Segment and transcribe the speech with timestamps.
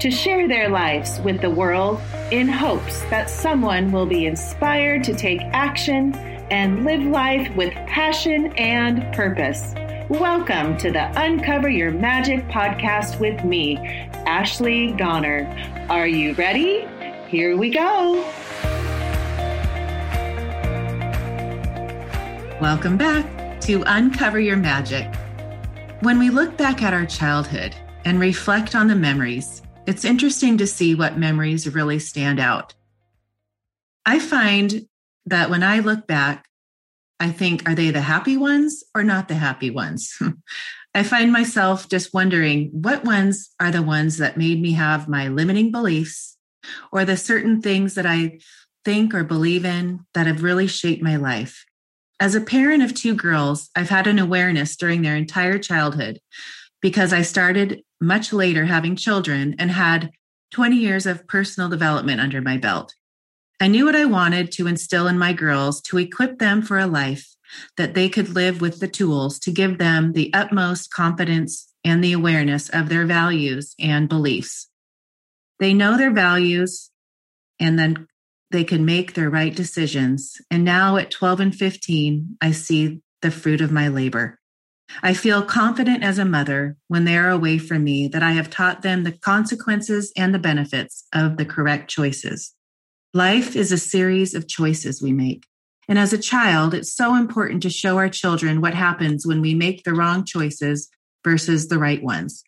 [0.00, 5.14] to share their lives with the world in hopes that someone will be inspired to
[5.14, 6.14] take action
[6.50, 9.72] and live life with passion and purpose.
[10.08, 13.78] Welcome to the Uncover Your Magic podcast with me,
[14.26, 15.46] Ashley Goner.
[15.88, 16.86] Are you ready?
[17.28, 18.22] Here we go.
[22.60, 25.14] Welcome back to Uncover Your Magic.
[26.00, 27.74] When we look back at our childhood
[28.04, 32.74] and reflect on the memories, it's interesting to see what memories really stand out.
[34.06, 34.86] I find
[35.26, 36.46] that when I look back,
[37.20, 40.18] I think, are they the happy ones or not the happy ones?
[40.94, 45.28] I find myself just wondering what ones are the ones that made me have my
[45.28, 46.36] limiting beliefs
[46.92, 48.38] or the certain things that I
[48.84, 51.64] think or believe in that have really shaped my life.
[52.20, 56.20] As a parent of two girls, I've had an awareness during their entire childhood
[56.84, 60.10] because I started much later having children and had
[60.52, 62.94] 20 years of personal development under my belt.
[63.58, 66.86] I knew what I wanted to instill in my girls to equip them for a
[66.86, 67.36] life
[67.78, 72.12] that they could live with the tools to give them the utmost confidence and the
[72.12, 74.68] awareness of their values and beliefs.
[75.60, 76.90] They know their values
[77.58, 78.08] and then
[78.50, 80.36] they can make their right decisions.
[80.50, 84.38] And now at 12 and 15, I see the fruit of my labor.
[85.02, 88.50] I feel confident as a mother when they are away from me that I have
[88.50, 92.54] taught them the consequences and the benefits of the correct choices.
[93.12, 95.46] Life is a series of choices we make.
[95.88, 99.54] And as a child, it's so important to show our children what happens when we
[99.54, 100.88] make the wrong choices
[101.22, 102.42] versus the right ones.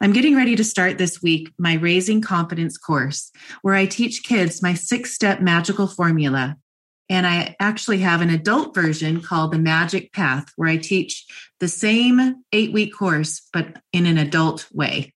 [0.00, 3.32] I'm getting ready to start this week my Raising Confidence course,
[3.62, 6.56] where I teach kids my six step magical formula.
[7.08, 11.24] And I actually have an adult version called the Magic Path, where I teach
[11.60, 15.12] the same eight week course, but in an adult way.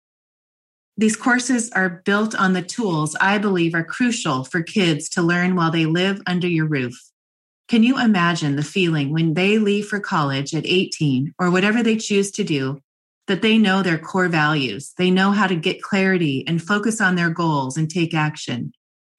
[0.97, 5.57] These courses are built on the tools I believe are crucial for kids to learn
[5.57, 6.95] while they live under your roof.
[7.69, 11.97] Can you imagine the feeling when they leave for college at 18 or whatever they
[11.97, 12.81] choose to do,
[13.29, 17.15] that they know their core values, they know how to get clarity and focus on
[17.15, 18.73] their goals and take action,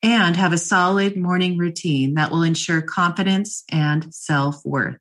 [0.03, 4.97] and have a solid morning routine that will ensure confidence and self worth?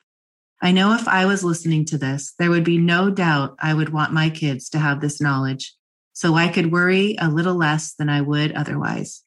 [0.63, 3.89] I know if I was listening to this, there would be no doubt I would
[3.89, 5.75] want my kids to have this knowledge
[6.13, 9.23] so I could worry a little less than I would otherwise.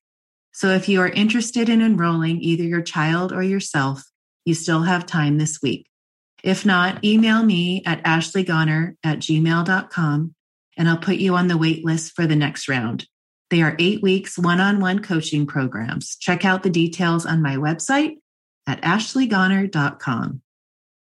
[0.51, 4.03] So if you are interested in enrolling either your child or yourself,
[4.45, 5.87] you still have time this week.
[6.43, 10.35] If not, email me at ashleygoner at gmail.com
[10.77, 13.07] and I'll put you on the wait list for the next round.
[13.53, 16.15] They are eight weeks one on one coaching programs.
[16.15, 18.15] Check out the details on my website
[18.65, 20.41] at ashleygoner.com.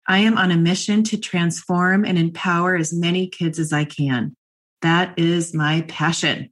[0.07, 4.37] I am on a mission to transform and empower as many kids as I can.
[4.83, 6.51] That is my passion.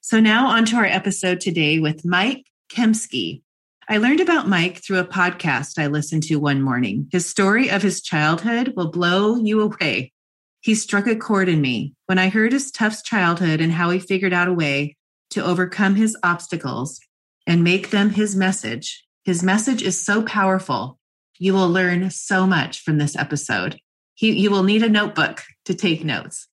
[0.00, 3.42] So now on to our episode today with Mike Kemsky.
[3.86, 7.06] I learned about Mike through a podcast I listened to one morning.
[7.12, 10.14] His story of his childhood will blow you away.
[10.60, 13.98] He struck a chord in me when I heard his tough childhood and how he
[13.98, 14.94] figured out a way
[15.30, 17.00] to overcome his obstacles
[17.46, 19.04] and make them his message.
[19.24, 20.98] His message is so powerful.
[21.38, 23.78] You will learn so much from this episode.
[24.14, 26.48] He, you will need a notebook to take notes.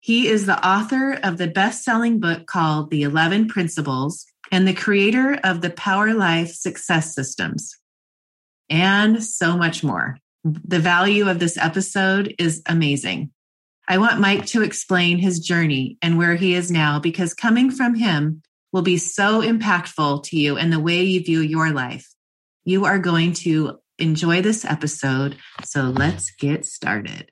[0.00, 4.74] He is the author of the best selling book called The 11 Principles and the
[4.74, 7.76] creator of the Power Life Success Systems,
[8.68, 10.18] and so much more.
[10.44, 13.30] The value of this episode is amazing.
[13.88, 17.94] I want Mike to explain his journey and where he is now because coming from
[17.94, 18.42] him
[18.72, 22.08] will be so impactful to you and the way you view your life.
[22.64, 25.36] You are going to enjoy this episode.
[25.64, 27.30] So let's get started.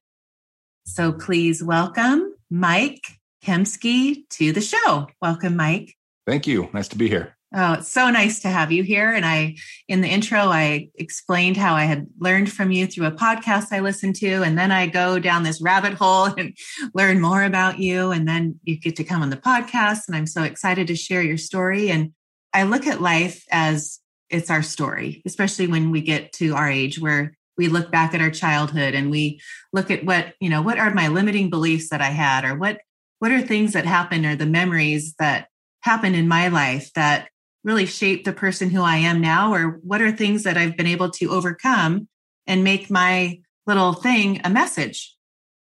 [0.87, 3.05] So please welcome Mike
[3.45, 5.07] Kemsky to the show.
[5.23, 5.95] Welcome, Mike.
[6.27, 6.69] Thank you.
[6.73, 7.37] Nice to be here.
[7.53, 9.11] Oh, it's so nice to have you here.
[9.13, 9.57] And I,
[9.89, 13.81] in the intro, I explained how I had learned from you through a podcast I
[13.81, 14.43] listened to.
[14.43, 16.57] And then I go down this rabbit hole and
[16.95, 18.13] learn more about you.
[18.13, 20.07] And then you get to come on the podcast.
[20.07, 21.91] And I'm so excited to share your story.
[21.91, 22.13] And
[22.55, 23.99] I look at life as
[24.29, 28.21] it's our story, especially when we get to our age where we look back at
[28.21, 29.41] our childhood and we
[29.73, 32.81] look at what you know what are my limiting beliefs that i had or what
[33.19, 35.49] what are things that happened or the memories that
[35.83, 37.29] happened in my life that
[37.65, 39.53] really shaped the person who I am now?
[39.53, 42.09] Or what are things that I've been able to overcome
[42.47, 45.15] and make my little thing a message?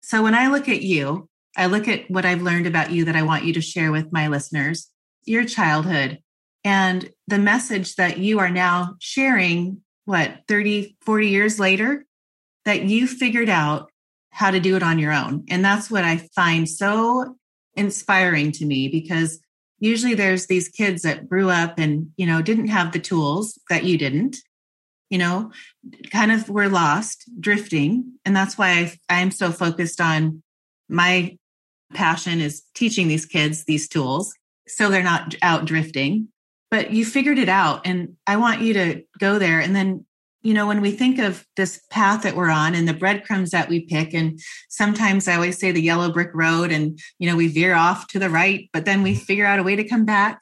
[0.03, 3.17] So when I look at you, I look at what I've learned about you that
[3.17, 4.89] I want you to share with my listeners,
[5.25, 6.19] your childhood,
[6.65, 12.05] and the message that you are now sharing, what, 30, 40 years later,
[12.65, 13.91] that you figured out
[14.31, 15.45] how to do it on your own.
[15.49, 17.37] And that's what I find so
[17.75, 19.41] inspiring to me because
[19.81, 23.85] usually there's these kids that grew up and, you know, didn't have the tools that
[23.85, 24.37] you didn't,
[25.11, 25.53] you know,
[26.11, 28.13] kind of were lost, drifting.
[28.25, 30.43] And that's why I, am so focused on
[30.89, 31.37] my
[31.95, 34.35] passion is teaching these kids these tools
[34.67, 36.29] so they're not out drifting.
[36.71, 37.87] But you figured it out.
[37.87, 40.05] And I want you to go there and then
[40.43, 43.69] you know, when we think of this path that we're on and the breadcrumbs that
[43.69, 44.39] we pick, and
[44.69, 48.19] sometimes I always say the yellow brick road, and, you know, we veer off to
[48.19, 49.21] the right, but then we mm-hmm.
[49.21, 50.41] figure out a way to come back,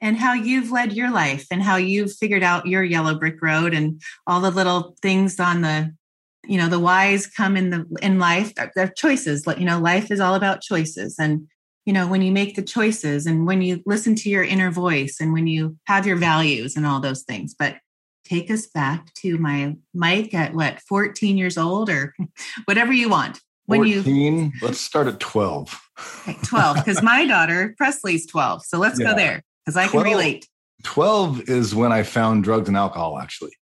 [0.00, 3.72] and how you've led your life and how you've figured out your yellow brick road
[3.72, 5.94] and all the little things on the,
[6.46, 8.52] you know, the whys come in the in life.
[8.74, 9.44] They're choices.
[9.46, 11.16] You know, life is all about choices.
[11.18, 11.48] And,
[11.86, 15.16] you know, when you make the choices and when you listen to your inner voice
[15.20, 17.54] and when you have your values and all those things.
[17.58, 17.76] But
[18.24, 22.14] take us back to my Mike at what 14 years old or
[22.64, 23.40] whatever you want.
[23.66, 25.80] When 14, you let's start at 12.
[26.28, 28.64] Okay, 12 because my daughter Presley's 12.
[28.64, 29.10] So let's yeah.
[29.10, 30.48] go there because I 12, can relate.
[30.82, 33.52] 12 is when I found drugs and alcohol actually.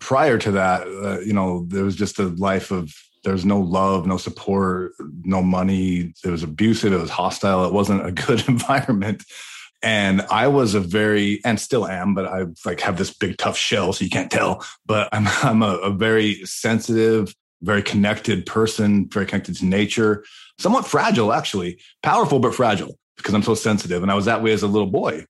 [0.00, 2.92] Prior to that, uh, you know, there was just a life of
[3.22, 4.92] there's no love, no support,
[5.22, 6.14] no money.
[6.24, 9.24] It was abusive, it was hostile, it wasn't a good environment
[9.82, 13.56] and I was a very, and still am, but I like have this big tough
[13.56, 14.64] shell, so you can't tell.
[14.86, 20.24] But I'm I'm a, a very sensitive, very connected person, very connected to nature,
[20.58, 24.02] somewhat fragile actually, powerful but fragile because I'm so sensitive.
[24.02, 25.24] And I was that way as a little boy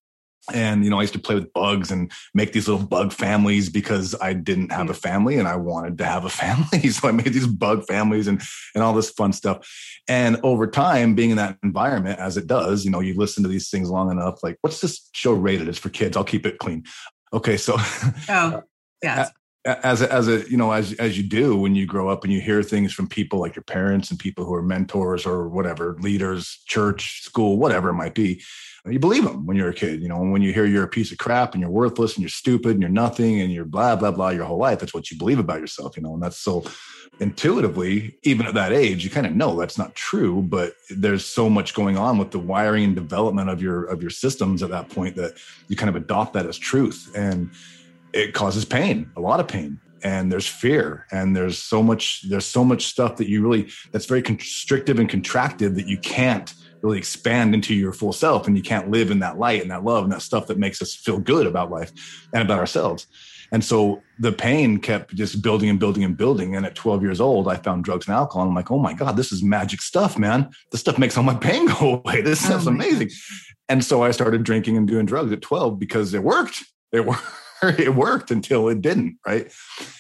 [0.55, 3.69] and you know i used to play with bugs and make these little bug families
[3.69, 4.97] because i didn't have a mm.
[4.97, 6.89] family and i wanted to have a family.
[6.89, 8.41] So i made these bug families and
[8.75, 9.69] and all this fun stuff.
[10.09, 13.49] And over time being in that environment as it does you know you listen to
[13.49, 16.17] these things long enough like what's this show rated it's for kids?
[16.17, 16.85] I'll keep it clean.
[17.33, 17.77] Okay so
[18.29, 18.63] oh
[19.03, 19.29] yeah
[19.69, 22.33] as a, as a you know as as you do when you grow up and
[22.33, 25.97] you hear things from people like your parents and people who are mentors or whatever
[26.01, 28.43] leaders church school whatever it might be
[28.87, 31.13] you believe them when you're a kid you know when you hear you're a piece
[31.13, 34.11] of crap and you're worthless and you're stupid and you're nothing and you're blah blah
[34.11, 36.65] blah your whole life that's what you believe about yourself you know and that's so
[37.21, 41.51] intuitively even at that age you kind of know that's not true but there's so
[41.51, 44.89] much going on with the wiring and development of your of your systems at that
[44.89, 45.35] point that
[45.69, 47.51] you kind of adopt that as truth and
[48.13, 49.81] it causes pain, a lot of pain.
[50.03, 54.07] And there's fear, and there's so much, there's so much stuff that you really that's
[54.07, 58.63] very constrictive and contracted that you can't really expand into your full self and you
[58.63, 61.19] can't live in that light and that love and that stuff that makes us feel
[61.19, 61.93] good about life
[62.33, 63.07] and about ourselves.
[63.51, 66.55] And so the pain kept just building and building and building.
[66.55, 68.43] And at 12 years old, I found drugs and alcohol.
[68.43, 70.51] And I'm like, oh my God, this is magic stuff, man.
[70.71, 72.21] This stuff makes all my pain go away.
[72.21, 73.11] This stuff's oh amazing.
[73.69, 76.65] And so I started drinking and doing drugs at 12 because it worked.
[76.93, 77.25] It worked.
[77.79, 79.53] it worked until it didn't right?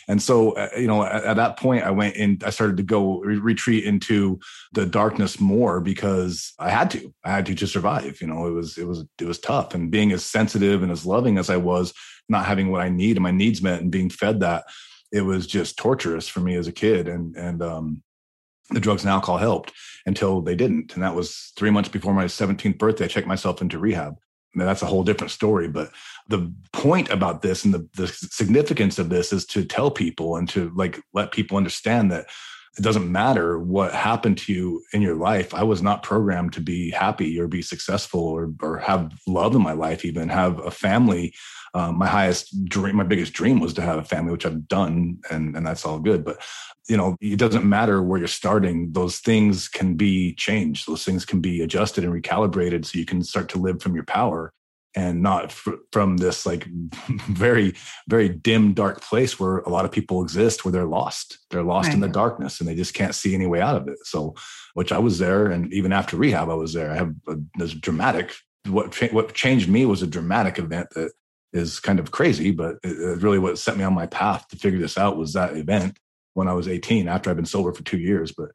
[0.06, 2.82] And so uh, you know at, at, that point i went in i started to
[2.82, 4.38] go re- retreat into
[4.72, 8.46] the darkness more because i had to i had to to survive you know?
[8.46, 9.75] It was it was it was tough.
[9.75, 11.92] And being as sensitive and as loving as i was
[12.28, 14.64] not having what i need and my needs met and being fed that
[15.12, 17.09] it was just torturous for me as a kid.
[17.09, 18.02] And and um
[18.71, 19.73] the drugs and alcohol helped
[20.04, 20.92] until they didn't.
[20.92, 24.16] And that was three months before my 17th birthday i checked myself into rehab
[24.67, 25.69] that's a whole different story.
[25.69, 25.91] But
[26.29, 30.49] the point about this and the, the significance of this is to tell people and
[30.50, 32.27] to like let people understand that
[32.79, 35.53] it doesn't matter what happened to you in your life.
[35.53, 39.62] I was not programmed to be happy or be successful or, or have love in
[39.62, 41.35] my life, even have a family.
[41.75, 45.18] Um, my highest dream, my biggest dream was to have a family, which I've done,
[45.30, 46.25] and, and that's all good.
[46.25, 46.42] But
[46.88, 48.92] you know, it doesn't matter where you're starting.
[48.92, 50.87] Those things can be changed.
[50.88, 54.04] Those things can be adjusted and recalibrated so you can start to live from your
[54.04, 54.52] power
[54.94, 56.66] and not f- from this like
[57.28, 57.75] very
[58.08, 61.88] very dim dark place where a lot of people exist where they're lost they're lost
[61.88, 61.94] right.
[61.94, 64.34] in the darkness and they just can't see any way out of it so
[64.75, 67.75] which i was there and even after rehab i was there i have a, this
[67.75, 68.34] dramatic
[68.66, 71.12] what what changed me was a dramatic event that
[71.52, 74.78] is kind of crazy but it, really what set me on my path to figure
[74.78, 75.99] this out was that event
[76.35, 78.50] when i was 18 after i've been sober for two years but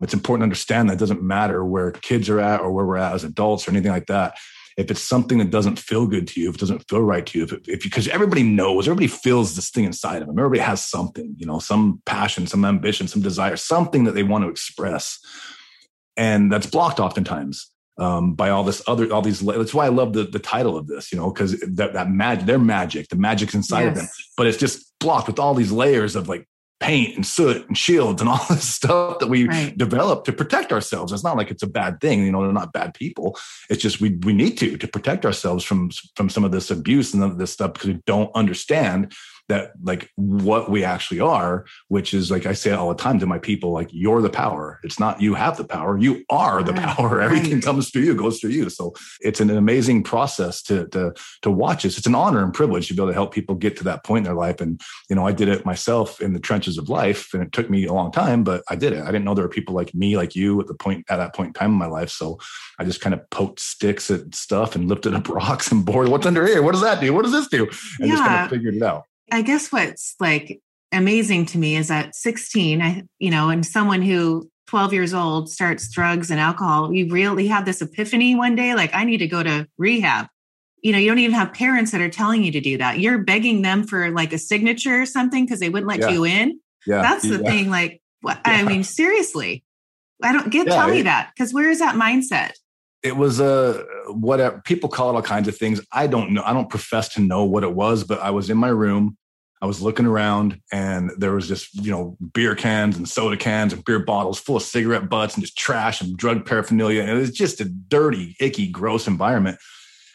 [0.00, 2.96] it's important to understand that it doesn't matter where kids are at or where we're
[2.96, 4.36] at as adults or anything like that
[4.78, 7.38] if it's something that doesn't feel good to you, if it doesn't feel right to
[7.38, 10.38] you, if, if because everybody knows, everybody feels this thing inside of them.
[10.38, 14.44] Everybody has something, you know, some passion, some ambition, some desire, something that they want
[14.44, 15.18] to express,
[16.16, 17.72] and that's blocked oftentimes.
[17.98, 20.86] Um, by all this other all these that's why i love the, the title of
[20.86, 23.90] this you know because that, that magic their magic the magic's inside yes.
[23.90, 26.46] of them but it's just blocked with all these layers of like
[26.80, 29.76] paint and soot and shields and all this stuff that we right.
[29.76, 31.12] develop to protect ourselves.
[31.12, 33.36] It's not like it's a bad thing, you know, they're not bad people.
[33.68, 37.14] It's just we we need to to protect ourselves from from some of this abuse
[37.14, 39.12] and this stuff because we don't understand
[39.48, 43.26] that like what we actually are, which is like I say all the time to
[43.26, 44.78] my people, like you're the power.
[44.84, 46.82] It's not you have the power, you are the right.
[46.82, 47.20] power.
[47.28, 47.62] Everything right.
[47.62, 48.68] comes through you, goes through you.
[48.70, 51.98] So it's an amazing process to to to watch this.
[51.98, 54.18] It's an honor and privilege to be able to help people get to that point
[54.18, 54.60] in their life.
[54.60, 57.70] And you know, I did it myself in the trenches of life, and it took
[57.70, 59.02] me a long time, but I did it.
[59.02, 61.34] I didn't know there were people like me, like you, at the point at that
[61.34, 62.10] point in time in my life.
[62.10, 62.38] So
[62.78, 66.08] I just kind of poked sticks at stuff and lifted up rocks and bored.
[66.08, 66.62] What's under here?
[66.62, 67.14] What does that do?
[67.14, 67.64] What does this do?
[67.98, 68.14] And yeah.
[68.14, 69.07] just kind of figured it out.
[69.30, 70.60] I guess what's like
[70.92, 75.50] amazing to me is at 16, I, you know, and someone who 12 years old
[75.50, 79.26] starts drugs and alcohol, you really have this epiphany one day, like, I need to
[79.26, 80.26] go to rehab.
[80.82, 83.00] You know, you don't even have parents that are telling you to do that.
[83.00, 86.10] You're begging them for like a signature or something because they wouldn't let yeah.
[86.10, 86.60] you in.
[86.86, 87.02] Yeah.
[87.02, 87.50] That's the yeah.
[87.50, 87.70] thing.
[87.70, 88.40] Like, what.
[88.44, 89.64] I mean, seriously,
[90.22, 92.52] I don't get, tell me that because where is that mindset?
[93.02, 95.80] It was a whatever uh, people call it all kinds of things.
[95.92, 96.42] I don't know.
[96.44, 99.16] I don't profess to know what it was, but I was in my room.
[99.60, 103.72] I was looking around and there was just, you know, beer cans and soda cans
[103.72, 107.02] and beer bottles full of cigarette butts and just trash and drug paraphernalia.
[107.02, 109.58] And it was just a dirty, icky, gross environment.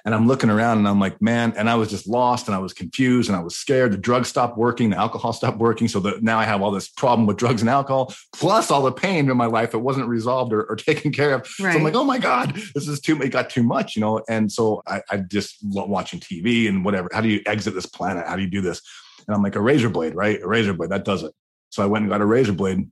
[0.05, 2.59] And I'm looking around and I'm like, man, and I was just lost and I
[2.59, 3.93] was confused and I was scared.
[3.93, 5.87] The drugs stopped working, the alcohol stopped working.
[5.87, 8.91] So that now I have all this problem with drugs and alcohol, plus all the
[8.91, 11.41] pain in my life that wasn't resolved or, or taken care of.
[11.59, 11.71] Right.
[11.71, 14.21] So I'm like, oh my God, this is too, it got too much, you know?
[14.27, 17.09] And so I, I just watching TV and whatever.
[17.13, 18.27] How do you exit this planet?
[18.27, 18.81] How do you do this?
[19.25, 20.41] And I'm like, a razor blade, right?
[20.41, 21.31] A razor blade, that does it.
[21.69, 22.89] So I went and got a razor blade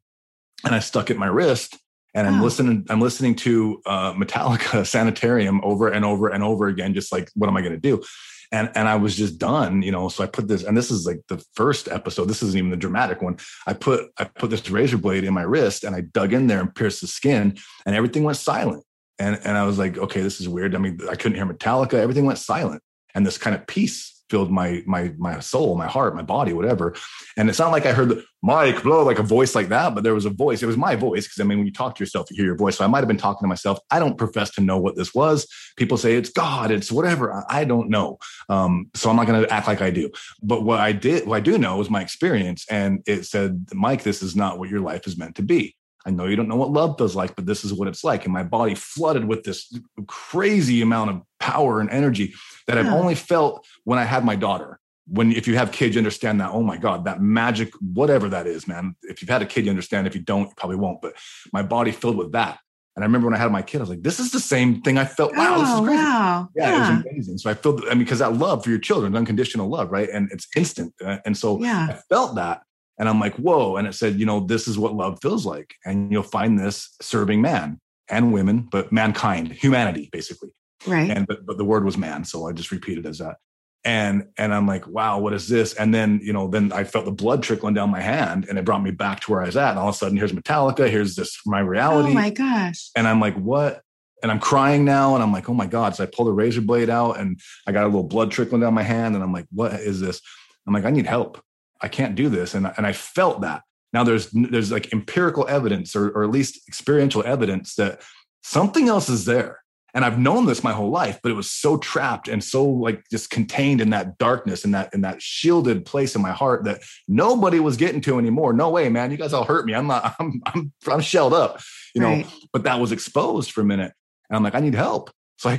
[0.64, 1.78] and I stuck it in my wrist
[2.14, 2.86] and I'm listening.
[2.90, 6.94] I'm listening to uh, Metallica Sanitarium over and over and over again.
[6.94, 8.04] Just like, what am I going to do?
[8.52, 10.10] And and I was just done, you know.
[10.10, 12.26] So I put this, and this is like the first episode.
[12.26, 13.38] This isn't even the dramatic one.
[13.66, 16.60] I put I put this razor blade in my wrist, and I dug in there
[16.60, 18.84] and pierced the skin, and everything went silent.
[19.18, 20.76] And and I was like, okay, this is weird.
[20.76, 21.94] I mean, I couldn't hear Metallica.
[21.94, 22.84] Everything went silent,
[23.16, 26.96] and this kind of peace filled my my my soul, my heart, my body, whatever.
[27.38, 30.04] And it's not like I heard the Mike blow like a voice like that, but
[30.04, 30.64] there was a voice.
[30.64, 32.56] It was my voice because I mean, when you talk to yourself, you hear your
[32.56, 32.78] voice.
[32.78, 33.78] So I might have been talking to myself.
[33.92, 35.48] I don't profess to know what this was.
[35.76, 37.44] People say it's God, it's whatever.
[37.50, 38.18] I don't know.
[38.50, 40.10] Um, so I'm not going to act like I do.
[40.42, 44.04] But what I did, what I do know, is my experience, and it said, Mike,
[44.04, 45.76] this is not what your life is meant to be.
[46.06, 48.26] I know you don't know what love feels like, but this is what it's like.
[48.26, 49.72] And my body flooded with this
[50.08, 52.34] crazy amount of power and energy
[52.68, 52.82] that yeah.
[52.82, 54.80] I've only felt when I had my daughter.
[55.08, 58.48] When if you have kids, you understand that, oh my God, that magic, whatever that
[58.48, 58.96] is, man.
[59.04, 60.08] If you've had a kid, you understand.
[60.08, 61.02] If you don't, you probably won't.
[61.02, 61.14] But
[61.52, 62.60] my body filled with that.
[62.96, 64.82] And I remember when I had my kid, I was like, this is the same
[64.82, 65.36] thing I felt.
[65.36, 65.98] Wow, oh, this is oh, crazy.
[65.98, 66.50] Wow.
[66.56, 67.38] Yeah, yeah, it was amazing.
[67.38, 70.10] So I felt, I mean, because that love for your children, unconditional love, right?
[70.10, 70.94] And it's instant.
[71.04, 71.88] Uh, and so yeah.
[71.90, 72.64] I felt that.
[73.02, 73.78] And I'm like, whoa.
[73.78, 75.74] And it said, you know, this is what love feels like.
[75.84, 80.52] And you'll find this serving man and women, but mankind, humanity, basically.
[80.86, 81.10] Right.
[81.10, 82.24] And but, but the word was man.
[82.26, 83.38] So I just repeated as that.
[83.84, 85.74] And and I'm like, wow, what is this?
[85.74, 88.66] And then, you know, then I felt the blood trickling down my hand and it
[88.66, 89.72] brought me back to where I was at.
[89.72, 92.12] And all of a sudden, here's Metallica, here's this my reality.
[92.12, 92.92] Oh my gosh.
[92.96, 93.82] And I'm like, what?
[94.22, 95.16] And I'm crying now.
[95.16, 95.96] And I'm like, oh my God.
[95.96, 98.76] So I pull the razor blade out and I got a little blood trickling down
[98.76, 99.16] my hand.
[99.16, 100.22] And I'm like, what is this?
[100.68, 101.42] I'm like, I need help.
[101.82, 102.54] I can't do this.
[102.54, 103.64] And, and I felt that.
[103.94, 108.02] Now there's there's like empirical evidence or, or at least experiential evidence that
[108.42, 109.60] something else is there.
[109.94, 113.04] And I've known this my whole life, but it was so trapped and so like
[113.12, 116.82] just contained in that darkness and that in that shielded place in my heart that
[117.10, 118.54] nobody was getting to anymore.
[118.54, 119.12] No way, man.
[119.12, 119.76] You guys all hurt me.
[119.76, 121.60] I'm not, I'm I'm I'm shelled up,
[121.94, 122.10] you know.
[122.10, 122.28] Right.
[122.54, 123.92] But that was exposed for a minute.
[124.30, 125.12] And I'm like, I need help.
[125.36, 125.54] So I,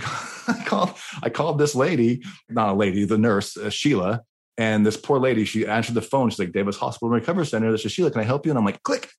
[0.48, 4.22] I called I called this lady, not a lady, the nurse, uh, Sheila,
[4.58, 6.30] and this poor lady, she answered the phone.
[6.30, 7.72] She's like, Davis Hospital Recovery Center.
[7.72, 8.10] This is Sheila.
[8.10, 8.52] Can I help you?
[8.52, 9.10] And I'm like, click.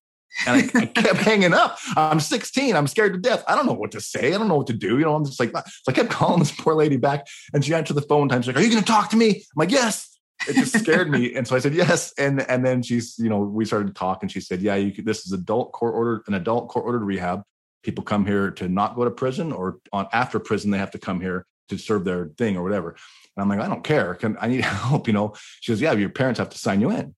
[0.47, 1.77] And I, I, kept hanging up.
[1.95, 2.75] I'm 16.
[2.75, 3.43] I'm scared to death.
[3.47, 4.33] I don't know what to say.
[4.33, 4.97] I don't know what to do.
[4.97, 5.63] You know, I'm just like, ah.
[5.65, 8.41] so I kept calling this poor lady back and she answered the phone time.
[8.41, 9.29] She's like, are you going to talk to me?
[9.29, 10.09] I'm like, yes.
[10.47, 11.35] It just scared me.
[11.35, 12.13] And so I said, yes.
[12.17, 14.91] And, and then she's, you know, we started to talk and she said, yeah, you
[14.91, 17.43] could, this is adult court ordered, an adult court ordered rehab.
[17.81, 20.99] People come here to not go to prison or on after prison, they have to
[20.99, 22.95] come here to serve their thing or whatever.
[23.35, 24.15] And I'm like, I don't care.
[24.15, 25.07] Can I need help?
[25.07, 27.15] You know, she goes, Yeah, your parents have to sign you in.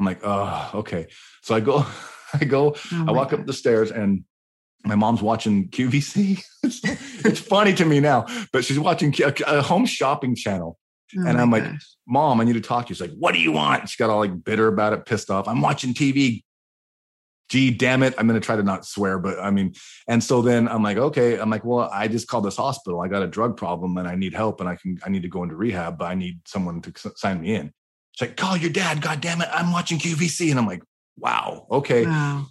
[0.00, 1.08] I'm like, oh, okay.
[1.42, 1.86] So I go,
[2.34, 3.40] I go, oh I walk God.
[3.40, 4.24] up the stairs and
[4.84, 6.42] my mom's watching QVC.
[6.62, 10.78] it's, funny to me now, but she's watching a, a home shopping channel.
[11.18, 11.96] Oh and I'm like, gosh.
[12.08, 12.94] Mom, I need to talk to you.
[12.94, 13.88] She's like, What do you want?
[13.88, 15.46] She got all like bitter about it, pissed off.
[15.48, 16.44] I'm watching TV.
[17.50, 18.14] Gee, damn it.
[18.16, 19.74] I'm going to try to not swear, but I mean,
[20.06, 23.00] and so then I'm like, okay, I'm like, well, I just called this hospital.
[23.00, 25.28] I got a drug problem and I need help and I can, I need to
[25.28, 27.72] go into rehab, but I need someone to sign me in.
[28.14, 29.02] It's like, call your dad.
[29.02, 29.48] God damn it.
[29.52, 30.50] I'm watching QVC.
[30.50, 30.82] And I'm like,
[31.18, 32.06] wow, okay.
[32.06, 32.46] Wow.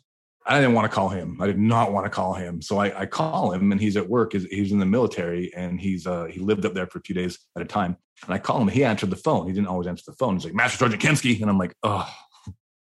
[0.45, 1.37] I didn't want to call him.
[1.39, 2.61] I did not want to call him.
[2.61, 4.33] So I, I call him and he's at work.
[4.33, 7.39] He's in the military and he's, uh, he lived up there for a few days
[7.55, 7.95] at a time.
[8.25, 8.67] And I call him.
[8.67, 9.47] He answered the phone.
[9.47, 10.35] He didn't always answer the phone.
[10.35, 11.39] He's like, Master Sergeant Kemsky.
[11.39, 12.09] And I'm like, oh,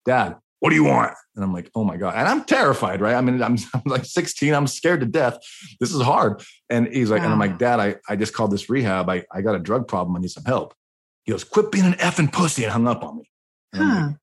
[0.04, 1.12] dad, what do you want?
[1.34, 2.14] And I'm like, oh my God.
[2.14, 3.16] And I'm terrified, right?
[3.16, 4.54] I mean, I'm, I'm like 16.
[4.54, 5.38] I'm scared to death.
[5.80, 6.40] This is hard.
[6.70, 7.24] And he's like, wow.
[7.24, 9.10] and I'm like, dad, I, I just called this rehab.
[9.10, 10.16] I, I got a drug problem.
[10.16, 10.72] I need some help.
[11.24, 13.30] He goes, quit being an effing pussy and hung up on me.
[13.74, 14.06] Huh.
[14.06, 14.16] Like,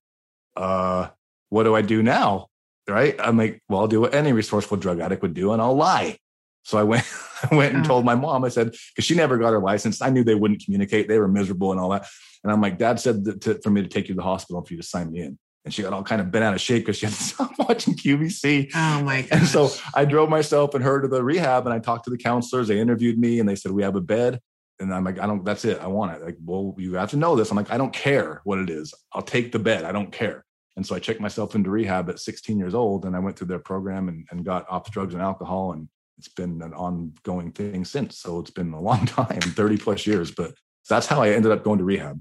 [0.56, 1.08] uh,
[1.50, 2.46] what do I do now?
[2.88, 3.16] Right.
[3.18, 6.16] I'm like, well, I'll do what any resourceful drug addict would do and I'll lie.
[6.64, 7.04] So I went,
[7.50, 10.00] I went and told my mom, I said, because she never got her license.
[10.00, 11.06] I knew they wouldn't communicate.
[11.06, 12.06] They were miserable and all that.
[12.42, 14.72] And I'm like, Dad said to, for me to take you to the hospital for
[14.72, 15.38] you to sign me in.
[15.64, 17.52] And she got all kind of bent out of shape because she had to stop
[17.58, 18.70] watching QVC.
[18.74, 19.28] Oh my god!
[19.32, 22.18] And so I drove myself and her to the rehab and I talked to the
[22.18, 22.68] counselors.
[22.68, 24.40] They interviewed me and they said, We have a bed.
[24.80, 25.78] And I'm like, I don't, that's it.
[25.80, 26.24] I want it.
[26.24, 27.50] Like, well, you have to know this.
[27.50, 28.94] I'm like, I don't care what it is.
[29.12, 29.84] I'll take the bed.
[29.84, 30.44] I don't care.
[30.76, 33.48] And so I checked myself into rehab at 16 years old and I went through
[33.48, 35.72] their program and, and got off drugs and alcohol.
[35.72, 38.18] And it's been an ongoing thing since.
[38.18, 40.30] So it's been a long time, 30 plus years.
[40.30, 40.54] But
[40.88, 42.20] that's how I ended up going to rehab.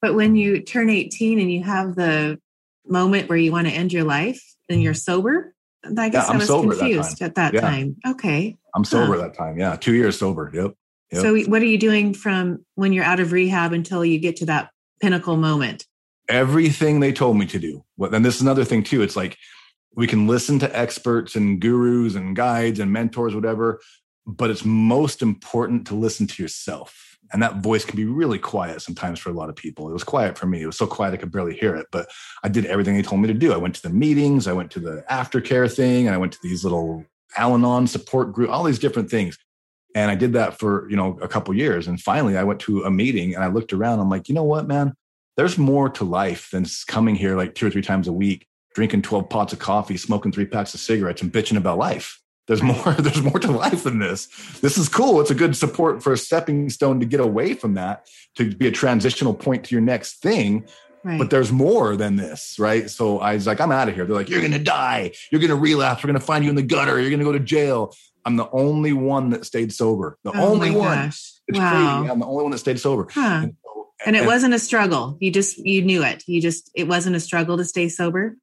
[0.00, 2.38] But when you turn 18 and you have the
[2.86, 6.36] moment where you want to end your life and you're sober, I guess yeah, I
[6.36, 7.60] was confused that at that yeah.
[7.60, 7.96] time.
[8.06, 8.56] Okay.
[8.74, 9.22] I'm sober huh.
[9.22, 9.58] that time.
[9.58, 9.76] Yeah.
[9.76, 10.50] Two years sober.
[10.52, 10.74] Yep.
[11.12, 11.22] yep.
[11.22, 14.46] So what are you doing from when you're out of rehab until you get to
[14.46, 14.70] that
[15.00, 15.86] pinnacle moment?
[16.28, 17.84] Everything they told me to do.
[17.98, 19.02] And this is another thing too.
[19.02, 19.36] It's like
[19.94, 23.80] we can listen to experts and gurus and guides and mentors, whatever,
[24.26, 27.11] but it's most important to listen to yourself.
[27.32, 29.88] And that voice can be really quiet sometimes for a lot of people.
[29.88, 30.62] It was quiet for me.
[30.62, 32.10] It was so quiet I could barely hear it, but
[32.42, 33.52] I did everything they told me to do.
[33.52, 36.38] I went to the meetings, I went to the aftercare thing, and I went to
[36.42, 37.04] these little
[37.36, 39.38] Al Anon support group, all these different things.
[39.94, 41.86] And I did that for, you know, a couple years.
[41.86, 44.00] And finally I went to a meeting and I looked around.
[44.00, 44.94] I'm like, you know what, man?
[45.36, 49.02] There's more to life than coming here like two or three times a week drinking
[49.02, 52.21] 12 pots of coffee, smoking three packs of cigarettes, and bitching about life.
[52.46, 54.26] There's more, there's more to life than this.
[54.60, 55.20] This is cool.
[55.20, 58.66] It's a good support for a stepping stone to get away from that, to be
[58.66, 60.66] a transitional point to your next thing.
[61.04, 61.18] Right.
[61.18, 62.88] But there's more than this, right?
[62.88, 64.04] So I was like, I'm out of here.
[64.04, 67.00] They're like, you're gonna die, you're gonna relapse, we're gonna find you in the gutter,
[67.00, 67.92] you're gonna go to jail.
[68.24, 70.16] I'm the only one that stayed sober.
[70.22, 71.06] The oh only one.
[71.06, 71.32] Gosh.
[71.48, 71.70] It's wow.
[71.70, 72.10] crazy.
[72.12, 73.08] I'm the only one that stayed sober.
[73.10, 73.40] Huh.
[73.42, 75.16] And, so, and, it and, wasn't a struggle.
[75.20, 76.22] You just you knew it.
[76.28, 78.36] You just it wasn't a struggle to stay sober.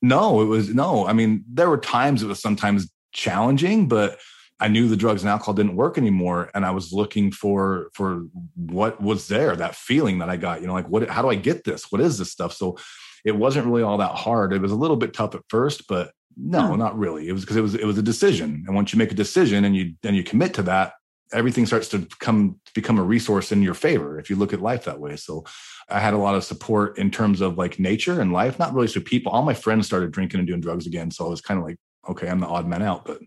[0.00, 1.06] No, it was no.
[1.06, 4.18] I mean, there were times it was sometimes challenging, but
[4.60, 8.26] I knew the drugs and alcohol didn't work anymore, and I was looking for for
[8.54, 10.60] what was there, that feeling that I got.
[10.60, 11.08] You know, like what?
[11.08, 11.90] How do I get this?
[11.90, 12.52] What is this stuff?
[12.52, 12.78] So
[13.24, 14.52] it wasn't really all that hard.
[14.52, 16.78] It was a little bit tough at first, but no, hmm.
[16.78, 17.28] not really.
[17.28, 19.64] It was because it was it was a decision, and once you make a decision
[19.64, 20.94] and you then you commit to that,
[21.32, 24.84] everything starts to come become a resource in your favor if you look at life
[24.84, 25.16] that way.
[25.16, 25.44] So
[25.88, 28.88] I had a lot of support in terms of like nature and life, not really
[28.88, 29.32] so people.
[29.32, 31.10] All my friends started drinking and doing drugs again.
[31.10, 31.76] So I was kind of like,
[32.08, 33.18] okay, I'm the odd man out, but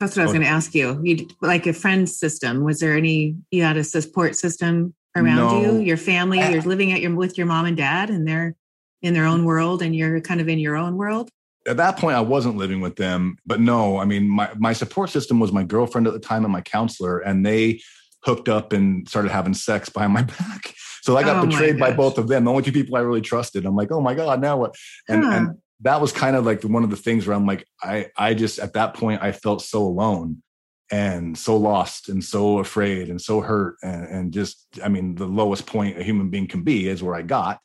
[0.00, 1.00] that's what I was going to ask you.
[1.02, 2.64] You like a friend system.
[2.64, 6.92] Was there any you had a support system around no, you, your family, you're living
[6.92, 8.54] at your with your mom and dad and they're
[9.02, 11.30] in their own world and you're kind of in your own world?
[11.66, 15.10] At that point I wasn't living with them, but no, I mean my my support
[15.10, 17.80] system was my girlfriend at the time and my counselor and they
[18.24, 20.74] hooked up and started having sex behind my back.
[21.02, 22.44] So I got oh betrayed by both of them.
[22.44, 23.64] The only two people I really trusted.
[23.64, 24.74] I'm like, oh my God, now what?
[25.08, 25.30] And, huh.
[25.30, 28.34] and that was kind of like one of the things where I'm like, I, I
[28.34, 30.42] just, at that point, I felt so alone
[30.90, 33.76] and so lost and so afraid and so hurt.
[33.82, 37.14] And, and just, I mean, the lowest point a human being can be is where
[37.14, 37.60] I got.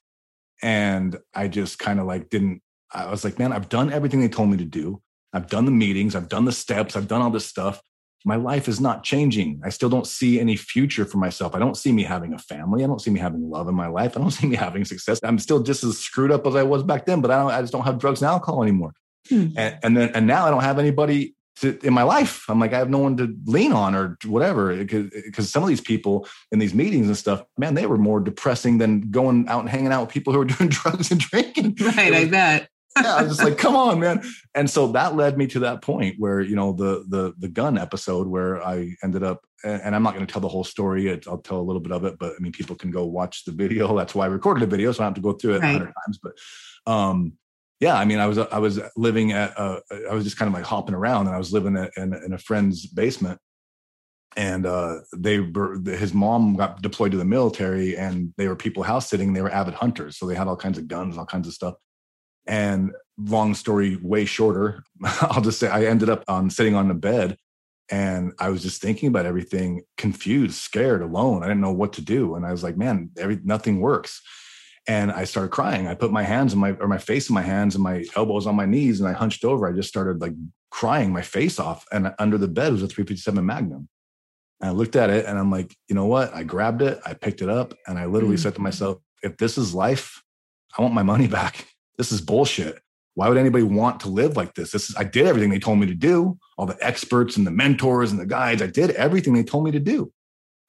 [0.62, 4.30] And I just kind of like didn't, I was like, man, I've done everything they
[4.30, 5.02] told me to do.
[5.34, 7.82] I've done the meetings, I've done the steps, I've done all this stuff
[8.26, 9.62] my life is not changing.
[9.64, 11.56] I still don't see any future for myself.
[11.56, 12.84] I don't see me having a family.
[12.84, 14.16] I don't see me having love in my life.
[14.16, 15.20] I don't see me having success.
[15.24, 17.62] I'm still just as screwed up as I was back then, but I, don't, I
[17.62, 18.94] just don't have drugs and alcohol anymore.
[19.30, 19.48] Hmm.
[19.56, 22.46] And, and, then, and now I don't have anybody to, in my life.
[22.50, 24.76] I'm like, I have no one to lean on or whatever.
[24.76, 28.80] Because some of these people in these meetings and stuff, man, they were more depressing
[28.80, 31.78] than going out and hanging out with people who are doing drugs and drinking.
[31.80, 32.14] Right.
[32.14, 32.70] I bet
[33.02, 34.24] yeah, I was just like, come on, man.
[34.54, 37.78] And so that led me to that point where, you know, the the the gun
[37.78, 41.10] episode where I ended up and I'm not going to tell the whole story.
[41.28, 43.52] I'll tell a little bit of it, but I mean, people can go watch the
[43.52, 43.96] video.
[43.98, 45.60] That's why I recorded a video, so I don't have to go through it a
[45.62, 45.72] right.
[45.72, 46.20] hundred times.
[46.22, 47.34] But um,
[47.80, 49.80] yeah, I mean, I was I was living at uh,
[50.10, 52.38] I was just kind of like hopping around, and I was living in, in a
[52.38, 53.40] friend's basement,
[54.36, 58.84] and uh, they were his mom got deployed to the military, and they were people
[58.84, 59.34] house sitting.
[59.34, 61.54] They were avid hunters, so they had all kinds of guns and all kinds of
[61.54, 61.76] stuff
[62.46, 64.84] And long story way shorter,
[65.22, 67.38] I'll just say I ended up on sitting on the bed
[67.90, 71.44] and I was just thinking about everything, confused, scared, alone.
[71.44, 72.36] I didn't know what to do.
[72.36, 74.22] And I was like, man, every nothing works.
[74.88, 75.88] And I started crying.
[75.88, 78.48] I put my hands in my or my face in my hands and my elbows
[78.48, 79.68] on my knees and I hunched over.
[79.68, 80.34] I just started like
[80.72, 81.86] crying my face off.
[81.92, 83.88] And under the bed was a 357 Magnum.
[84.60, 86.34] And I looked at it and I'm like, you know what?
[86.34, 88.44] I grabbed it, I picked it up, and I literally mm-hmm.
[88.44, 90.24] said to myself, if this is life,
[90.78, 91.68] I want my money back.
[91.98, 92.80] This is bullshit.
[93.16, 94.72] Why would anybody want to live like this?
[94.72, 96.38] This is I did everything they told me to do.
[96.58, 99.72] All the experts and the mentors and the guides, I did everything they told me
[99.72, 100.12] to do.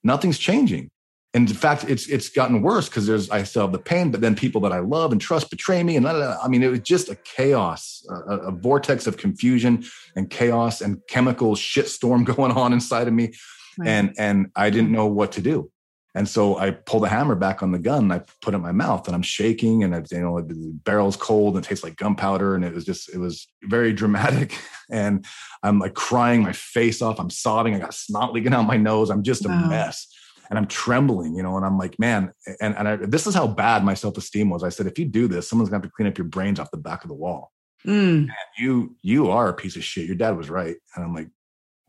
[0.03, 0.91] Nothing's changing.
[1.35, 4.21] And in fact, it's it's gotten worse because there's I still have the pain, but
[4.21, 6.39] then people that I love and trust betray me, and blah, blah, blah.
[6.41, 9.85] I mean, it was just a chaos, a, a vortex of confusion
[10.15, 13.33] and chaos and chemical shitstorm going on inside of me,
[13.79, 13.89] right.
[13.89, 15.73] and and I didn't know what to do.
[16.17, 18.63] And so I pull the hammer back on the gun and I put it in
[18.63, 21.83] my mouth and I'm shaking and I, you know, the barrel's cold and it tastes
[21.83, 22.55] like gunpowder.
[22.55, 24.59] And it was just, it was very dramatic.
[24.91, 25.25] And
[25.63, 27.19] I'm like crying my face off.
[27.19, 27.75] I'm sobbing.
[27.75, 29.09] I got snot leaking out my nose.
[29.09, 29.65] I'm just wow.
[29.65, 30.07] a mess
[30.51, 33.47] and I'm trembling, you know, and I'm like, man, and, and I, this is how
[33.47, 34.63] bad my self-esteem was.
[34.63, 36.71] I said, if you do this, someone's gonna have to clean up your brains off
[36.71, 37.51] the back of the wall.
[37.87, 38.29] Mm.
[38.59, 40.07] you, you are a piece of shit.
[40.07, 40.77] Your dad was right.
[40.95, 41.29] And I'm like,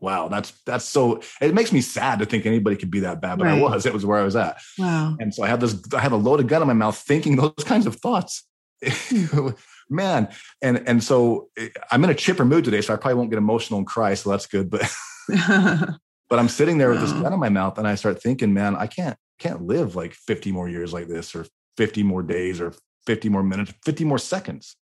[0.00, 3.38] wow, that's that's so it makes me sad to think anybody could be that bad,
[3.38, 3.58] but right.
[3.58, 3.86] I was.
[3.86, 4.58] It was where I was at.
[4.78, 5.16] Wow.
[5.18, 7.52] And so I had this, I had a loaded gun in my mouth thinking those
[7.64, 8.44] kinds of thoughts.
[9.88, 10.28] Man.
[10.62, 13.38] And and so eh, I'm in a chipper mood today, so I probably won't get
[13.38, 14.14] emotional and cry.
[14.14, 14.70] So that's good.
[14.70, 14.82] But
[16.28, 18.76] but I'm sitting there with this gun in my mouth and I start thinking, man,
[18.76, 22.72] I can't can't live like 50 more years like this or 50 more days or
[23.06, 24.76] 50 more minutes, 50 more seconds.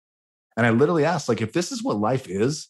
[0.57, 2.69] And I literally asked, like, if this is what life is,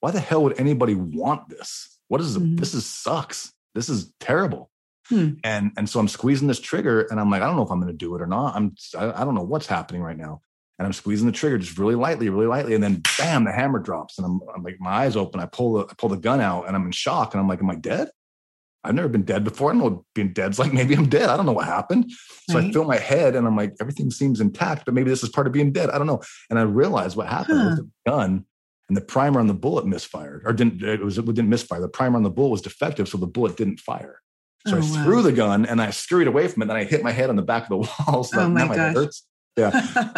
[0.00, 1.98] why the hell would anybody want this?
[2.08, 2.56] What is mm-hmm.
[2.56, 2.74] this?
[2.74, 3.52] Is sucks.
[3.74, 4.70] This is terrible.
[5.08, 5.34] Hmm.
[5.44, 7.80] And and so I'm squeezing this trigger, and I'm like, I don't know if I'm
[7.80, 8.54] going to do it or not.
[8.54, 10.42] I'm I, I don't know what's happening right now.
[10.78, 13.80] And I'm squeezing the trigger just really lightly, really lightly, and then bam, the hammer
[13.80, 15.40] drops, and I'm, I'm like, my eyes open.
[15.40, 17.60] I pull the I pull the gun out, and I'm in shock, and I'm like,
[17.60, 18.10] am I dead?
[18.84, 19.70] I've never been dead before.
[19.70, 20.72] I don't know what being dead's like.
[20.74, 21.28] Maybe I'm dead.
[21.28, 22.10] I don't know what happened.
[22.48, 22.66] So right.
[22.66, 25.46] I feel my head and I'm like, everything seems intact, but maybe this is part
[25.46, 25.90] of being dead.
[25.90, 26.22] I don't know.
[26.48, 27.68] And I realized what happened huh.
[27.68, 28.46] with the gun
[28.88, 31.80] and the primer on the bullet misfired or didn't it was it didn't misfire.
[31.80, 34.20] The primer on the bullet was defective so the bullet didn't fire.
[34.66, 37.02] So oh, i threw the gun and i scurried away from it and i hit
[37.02, 37.76] my head on the back of the
[38.08, 39.24] wall so oh, my, my head hurts.
[39.56, 39.70] Yeah.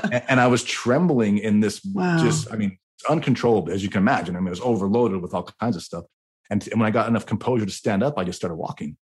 [0.04, 2.22] And, and, i was trembling in this wow.
[2.22, 2.78] just i mean
[3.08, 4.36] uncontrollable as you can imagine.
[4.36, 6.04] I mean it was overloaded with all kinds of stuff.
[6.50, 8.96] And, and when i got enough composure to stand up i just started walking.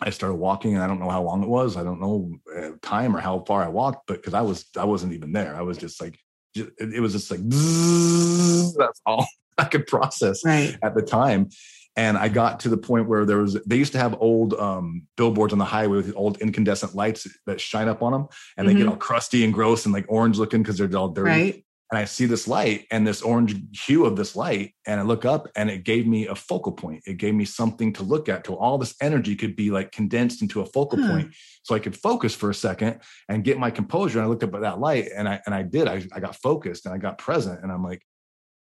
[0.00, 1.76] I started walking, and I don't know how long it was.
[1.76, 4.84] I don't know uh, time or how far I walked, but because I was I
[4.84, 5.56] wasn't even there.
[5.56, 6.16] I was just like
[6.54, 9.26] it was just like that's all
[9.58, 10.76] I could process right.
[10.82, 11.50] at the time.
[11.96, 15.02] And I got to the point where there was they used to have old um,
[15.16, 18.66] billboards on the highway with old incandescent lights that shine up on them, and mm-hmm.
[18.66, 18.90] they get mm-hmm.
[18.90, 21.30] all crusty and gross and like orange looking because they're all dirty.
[21.30, 25.02] Right and I see this light and this orange hue of this light, and I
[25.02, 27.02] look up and it gave me a focal point.
[27.06, 30.42] It gave me something to look at till all this energy could be like condensed
[30.42, 31.10] into a focal hmm.
[31.10, 31.34] point.
[31.62, 34.18] So I could focus for a second and get my composure.
[34.18, 35.88] And I looked up at that light and I and I did.
[35.88, 37.62] I, I got focused and I got present.
[37.62, 38.02] And I'm like,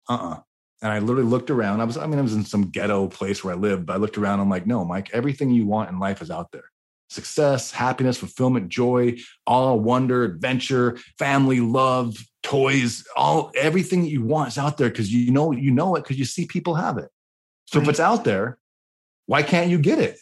[0.09, 0.41] uh-uh.
[0.83, 1.81] And I literally looked around.
[1.81, 3.97] I was, I mean, I was in some ghetto place where I lived, but I
[3.97, 4.41] looked around.
[4.41, 6.65] I'm like, no, Mike, everything you want in life is out there
[7.11, 14.51] success, happiness, fulfillment, joy, all wonder, adventure, family, love, toys, all everything that you want
[14.51, 17.11] is out there because you know you know it because you see people have it.
[17.67, 17.85] So right.
[17.85, 18.59] if it's out there,
[19.27, 20.19] why can't you get it?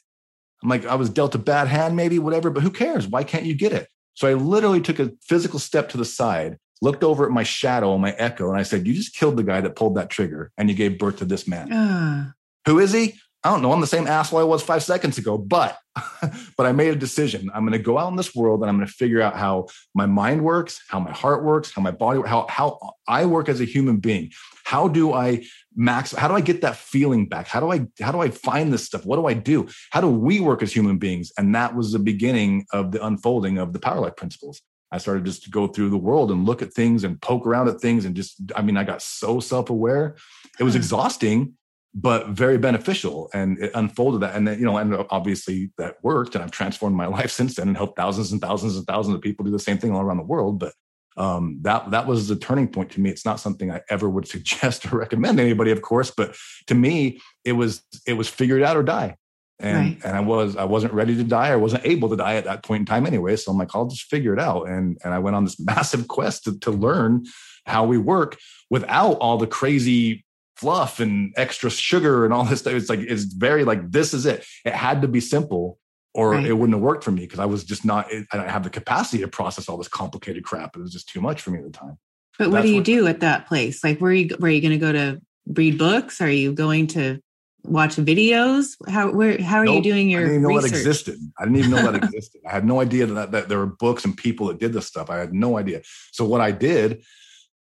[0.63, 3.07] I'm like, I was dealt a bad hand, maybe, whatever, but who cares?
[3.07, 3.89] Why can't you get it?
[4.15, 7.99] So I literally took a physical step to the side, looked over at my shadow,
[7.99, 10.71] my echo, and I said, You just killed the guy that pulled that trigger and
[10.71, 11.73] you gave birth to this man.
[11.73, 12.33] Uh.
[12.67, 13.15] Who is he?
[13.45, 13.73] I don't know.
[13.73, 15.77] I'm the same asshole I was five seconds ago, but
[16.57, 17.51] but I made a decision.
[17.53, 19.67] I'm going to go out in this world and I'm going to figure out how
[19.95, 22.79] my mind works, how my heart works, how my body, how how
[23.09, 24.31] I work as a human being.
[24.65, 26.13] How do I max?
[26.13, 27.49] How do I get that feeling back?
[27.49, 29.05] How do I how do I find this stuff?
[29.05, 29.69] What do I do?
[29.91, 31.33] How do we work as human beings?
[31.37, 34.63] And that was the beginning of the unfolding of the Power Life principles.
[34.93, 37.69] I started just to go through the world and look at things and poke around
[37.69, 40.17] at things and just I mean I got so self aware.
[40.61, 40.79] It was hmm.
[40.79, 41.55] exhausting
[41.95, 43.31] but very beneficial.
[43.35, 44.35] And it unfolded that.
[44.35, 46.35] And then you know and obviously that worked.
[46.35, 49.21] And i've transformed my life since then and helped thousands and thousands and thousands of
[49.21, 50.59] people do the same thing all around the world.
[50.59, 50.73] But
[51.17, 53.11] um, that that was the turning point to me.
[53.11, 56.11] It's not something i ever would suggest or recommend anybody of course.
[56.11, 56.35] But
[56.67, 59.17] to me it was it was figure it out or die.
[59.59, 59.99] And right.
[60.05, 61.49] and i was i wasn't ready to die.
[61.49, 63.37] I wasn't able to die at that point in time anyway.
[63.37, 64.69] So i'm like i'll just figure it out.
[64.69, 67.27] And and i went on this massive quest to, to learn
[67.67, 68.39] how we work
[68.71, 70.25] without all the crazy
[70.63, 72.75] fluff and extra sugar and all this stuff.
[72.75, 74.47] It's like it's very like this is it.
[74.65, 75.79] It had to be simple,
[76.15, 76.47] or right.
[76.47, 78.07] it wouldn't have worked for me because I was just not.
[78.33, 80.77] I don't have the capacity to process all this complicated crap.
[80.77, 81.99] It was just too much for me at the time.
[82.39, 83.83] But what That's do you what- do at that place?
[83.85, 84.29] Like, where are you?
[84.39, 86.21] Where are you going to go to read books?
[86.21, 87.19] Are you going to
[87.65, 88.77] watch videos?
[88.89, 89.85] How where how are you Nope.
[89.85, 90.71] doing I your didn't even know research?
[90.71, 91.19] that existed.
[91.39, 92.41] I didn't even know that existed.
[92.49, 95.11] I had no idea that, that there were books and people that did this stuff.
[95.11, 95.83] I had no idea.
[96.13, 97.03] So what I did,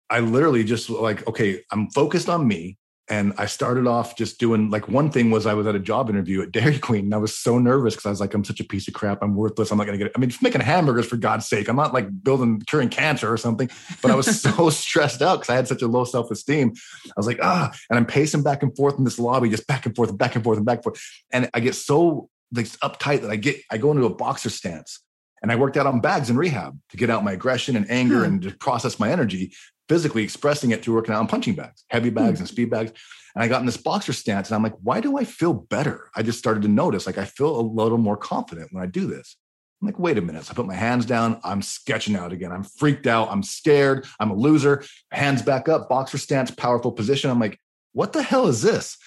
[0.09, 2.77] I literally just like, okay, I'm focused on me.
[3.07, 6.09] And I started off just doing like one thing was I was at a job
[6.09, 8.59] interview at Dairy Queen and I was so nervous because I was like, I'm such
[8.59, 9.19] a piece of crap.
[9.21, 9.69] I'm worthless.
[9.69, 10.13] I'm not going to get it.
[10.15, 11.67] I mean, just making hamburgers for God's sake.
[11.67, 13.69] I'm not like building, curing cancer or something,
[14.01, 16.73] but I was so stressed out because I had such a low self esteem.
[17.05, 19.85] I was like, ah, and I'm pacing back and forth in this lobby, just back
[19.85, 21.01] and forth, and back and forth, and back and forth.
[21.31, 25.01] And I get so like uptight that I get, I go into a boxer stance
[25.41, 28.19] and I worked out on bags in rehab to get out my aggression and anger
[28.19, 28.25] Hmm.
[28.25, 29.53] and to process my energy,
[29.87, 32.15] physically expressing it through working out on punching bags, heavy hmm.
[32.15, 32.91] bags and speed bags.
[33.35, 36.09] And I got in this boxer stance and I'm like, why do I feel better?
[36.15, 39.07] I just started to notice like I feel a little more confident when I do
[39.07, 39.35] this.
[39.81, 40.45] I'm like, wait a minute.
[40.45, 41.39] So I put my hands down.
[41.43, 42.51] I'm sketching out again.
[42.51, 43.29] I'm freaked out.
[43.29, 44.07] I'm scared.
[44.19, 44.83] I'm a loser.
[45.11, 47.29] Hands back up, boxer stance, powerful position.
[47.29, 47.59] I'm like,
[47.91, 48.97] what the hell is this?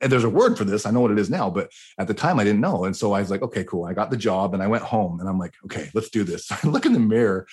[0.00, 0.86] And there's a word for this.
[0.86, 2.84] I know what it is now, but at the time I didn't know.
[2.84, 3.84] And so I was like, okay, cool.
[3.84, 6.46] I got the job and I went home and I'm like, okay, let's do this.
[6.46, 7.46] So I look in the mirror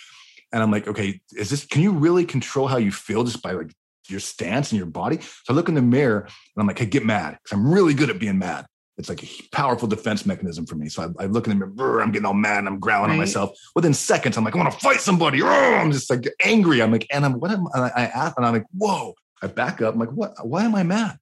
[0.52, 3.52] and I'm like, okay, is this, can you really control how you feel just by
[3.52, 3.74] like
[4.08, 5.20] your stance and your body?
[5.22, 7.38] So I look in the mirror and I'm like, hey, get mad.
[7.44, 8.66] Cause I'm really good at being mad.
[8.98, 10.90] It's like a powerful defense mechanism for me.
[10.90, 13.18] So I, I look in the mirror, I'm getting all mad and I'm growling at
[13.18, 13.52] myself.
[13.74, 15.42] Within seconds, I'm like, I want to fight somebody.
[15.42, 16.82] Oh, I'm just like angry.
[16.82, 17.92] I'm like, and I'm what am I?
[17.96, 19.14] I ask, and I'm like, whoa.
[19.42, 19.94] I back up.
[19.94, 20.34] I'm like, what?
[20.46, 21.18] Why am I mad?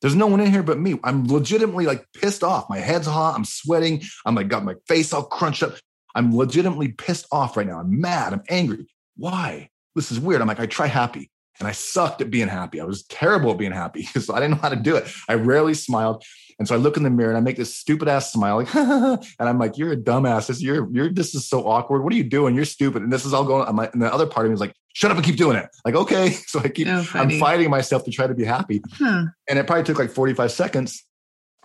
[0.00, 0.98] There's no one in here but me.
[1.04, 2.68] I'm legitimately like pissed off.
[2.70, 3.36] My head's hot.
[3.36, 4.02] I'm sweating.
[4.24, 5.74] I'm like got my face all crunched up.
[6.14, 7.78] I'm legitimately pissed off right now.
[7.80, 8.32] I'm mad.
[8.32, 8.86] I'm angry.
[9.16, 9.70] Why?
[9.94, 10.40] This is weird.
[10.40, 12.80] I'm like, I try happy and I sucked at being happy.
[12.80, 15.04] I was terrible at being happy because I didn't know how to do it.
[15.28, 16.24] I rarely smiled.
[16.58, 18.74] And so I look in the mirror and I make this stupid ass smile, like,
[18.74, 20.48] and I'm like, "You're a dumbass.
[20.48, 22.02] This, you're, you're, this is so awkward.
[22.02, 22.54] What are you doing?
[22.54, 23.66] You're stupid." And this is all going.
[23.66, 25.70] I'm and the other part of me is like, "Shut up and keep doing it."
[25.86, 26.30] Like, okay.
[26.48, 26.86] So I keep.
[26.86, 29.24] Oh, I'm fighting myself to try to be happy, Huh.
[29.48, 31.02] and it probably took like 45 seconds.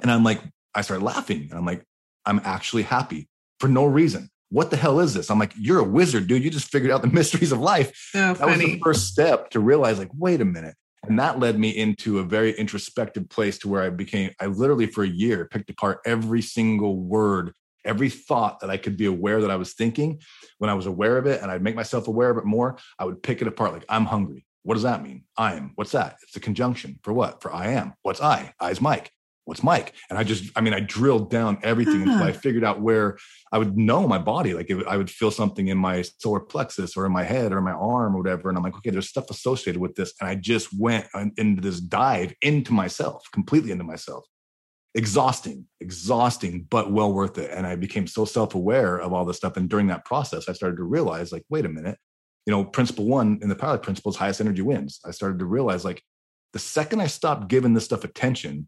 [0.01, 0.39] And I'm like,
[0.73, 1.83] I started laughing, and I'm like,
[2.25, 3.27] I'm actually happy
[3.59, 4.29] for no reason.
[4.49, 5.29] What the hell is this?
[5.29, 6.43] I'm like, you're a wizard, dude.
[6.43, 8.11] You just figured out the mysteries of life.
[8.15, 10.75] Oh, that was the first step to realize like wait a minute.
[11.07, 14.87] And that led me into a very introspective place to where i became i literally
[14.87, 17.53] for a year picked apart every single word
[17.83, 20.19] every thought that i could be aware that i was thinking.
[20.57, 23.05] When i was aware of it and i'd make myself aware of it more i
[23.05, 24.45] would pick it apart like i'm hungry.
[24.63, 25.25] What does that mean?
[25.37, 25.73] I am.
[25.75, 26.15] What's that?
[26.23, 26.97] It's a conjunction.
[27.03, 27.39] For what?
[27.39, 27.93] For i am.
[28.01, 28.51] What's i?
[28.59, 29.11] I's mike
[29.45, 32.25] what's mike and i just i mean i drilled down everything until Ah.
[32.25, 33.17] i figured out where
[33.51, 36.97] I would know my body, like if I would feel something in my solar plexus
[36.97, 38.49] or in my head or my arm or whatever.
[38.49, 40.13] And I'm like, okay, there's stuff associated with this.
[40.19, 44.25] And I just went into this dive into myself, completely into myself.
[44.93, 47.49] Exhausting, exhausting, but well worth it.
[47.51, 49.55] And I became so self aware of all this stuff.
[49.55, 51.97] And during that process, I started to realize, like, wait a minute,
[52.45, 54.99] you know, principle one in the Power Life principles, highest energy wins.
[55.05, 56.01] I started to realize, like,
[56.51, 58.67] the second I stopped giving this stuff attention,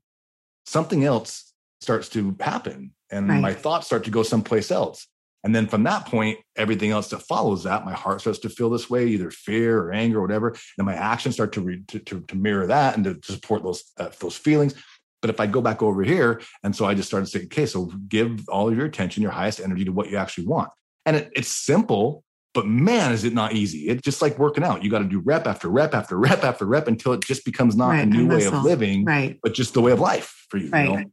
[0.68, 3.42] something else starts to happen and Right.
[3.42, 5.08] my thoughts start to go someplace else.
[5.44, 8.70] And then from that point, everything else that follows that, my heart starts to feel
[8.70, 10.56] this way, either fear or anger or whatever.
[10.78, 13.84] And my actions start to, re- to, to, to mirror that and to, support those,
[13.98, 14.74] uh, those feelings.
[15.22, 17.86] But if I go back over here, and so I just started saying, okay, so
[18.10, 20.70] give all of your attention, your highest energy to what you actually want.
[21.06, 22.24] And it, it's simple,
[22.58, 23.88] but man, is it not easy.
[23.88, 24.84] It's just like working out.
[24.84, 27.76] You got to do rep after rep after rep after rep until it just becomes
[27.76, 29.38] not Right, a new way of living, Right.
[29.44, 30.72] but just the way of life for you.
[30.72, 30.90] Right.
[30.90, 31.04] You know?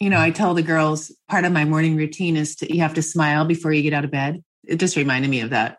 [0.00, 2.94] You know, I tell the girls part of my morning routine is to you have
[2.94, 4.42] to smile before you get out of bed.
[4.66, 5.76] It just reminded me of that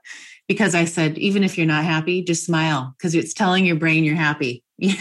[0.47, 4.03] because I said, even if you're not happy, just smile because it's telling your brain
[4.03, 4.63] you're happy.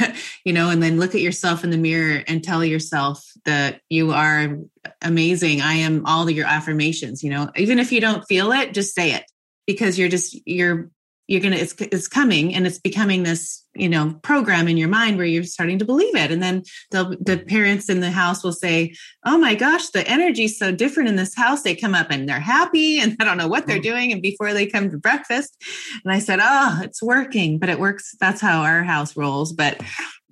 [0.47, 4.13] You know, and then look at yourself in the mirror and tell yourself that you
[4.13, 4.59] are
[5.01, 5.63] amazing.
[5.63, 9.13] I am all your affirmations, you know, even if you don't feel it, just say
[9.13, 9.25] it
[9.67, 10.91] because you're just, you're,
[11.27, 15.17] you're to, it's, it's coming and it's becoming this, you know, program in your mind
[15.17, 16.31] where you're starting to believe it.
[16.31, 20.59] And then the, the parents in the house will say, Oh my gosh, the energy's
[20.59, 21.63] so different in this house.
[21.63, 23.85] They come up and they're happy and I don't know what they're mm.
[23.85, 24.13] doing.
[24.13, 25.57] And before they come to breakfast,
[26.05, 28.15] and I said, Oh, it's working, but it works.
[28.21, 29.53] That's how our house rolls.
[29.53, 29.81] But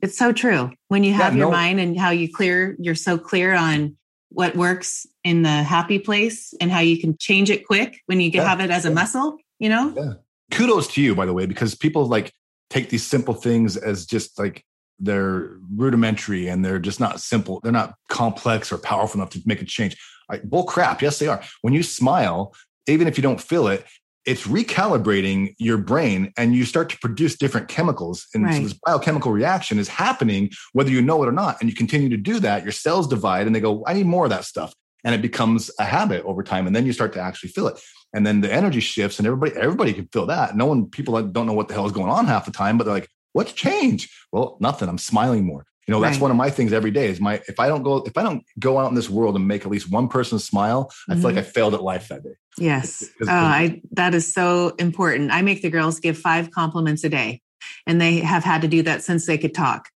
[0.02, 0.72] it's so true.
[0.88, 3.96] When you Yeah, have your no- mind and how you clear, you're so clear on
[4.34, 8.30] what works in the happy place and how you can change it quick when you
[8.32, 9.92] Yeah, have it as a muscle, you know?
[9.96, 10.12] Yeah.
[10.50, 12.32] Kudos to you, by the way, because people like
[12.70, 14.64] take these simple things as just like
[14.98, 17.60] they're rudimentary and they're just not simple.
[17.62, 19.96] They're not complex or powerful enough to make a change.
[20.30, 21.02] I, bull crap.
[21.02, 21.42] Yes, they are.
[21.62, 22.54] When you smile,
[22.86, 23.84] even if you don't feel it,
[24.24, 28.26] it's recalibrating your brain and you start to produce different chemicals.
[28.34, 31.56] And so this biochemical reaction is happening whether you know it or not.
[31.60, 34.24] And you continue to do that, your cells divide and they go, I need more
[34.24, 34.72] of that stuff.
[35.04, 37.80] and it becomes a habit over time and then you start to actually feel it
[38.12, 41.46] and then the energy shifts and everybody everybody can feel that no one people don't
[41.46, 44.10] know what the hell is going on half the time but they're like what's changed
[44.32, 46.22] well nothing i'm smiling more you know that's right.
[46.22, 48.44] one of my things every day is my if i don't go if i don't
[48.58, 51.34] go out in this world and make at least one person smile i feel like
[51.34, 51.40] mm-hmm.
[51.40, 53.08] i failed at life that day yes.
[53.22, 54.14] Oh, I, that.
[54.14, 55.30] is so important.
[55.30, 57.40] I make the girls give five compliments a day
[57.86, 59.88] and they have had to do that since they could talk.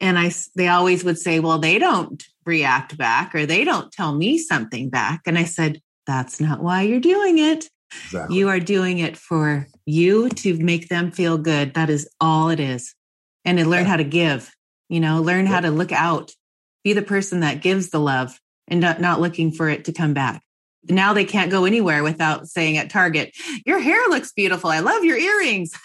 [0.00, 4.14] And i they always would say well they don't react back or they don't tell
[4.14, 5.22] me something back.
[5.26, 7.68] And i said that's not why you're doing it.
[8.06, 8.36] Exactly.
[8.36, 11.74] you are doing it for you to make them feel good.
[11.74, 12.92] That is all it is.
[13.44, 13.90] And to learn yeah.
[13.90, 14.52] how to give
[14.88, 16.32] you know learn how to look out
[16.82, 18.38] be the person that gives the love
[18.68, 20.42] and not, not looking for it to come back
[20.88, 23.36] now they can't go anywhere without saying at target.
[23.66, 24.70] Your hair looks beautiful.
[24.70, 25.72] I love your earrings.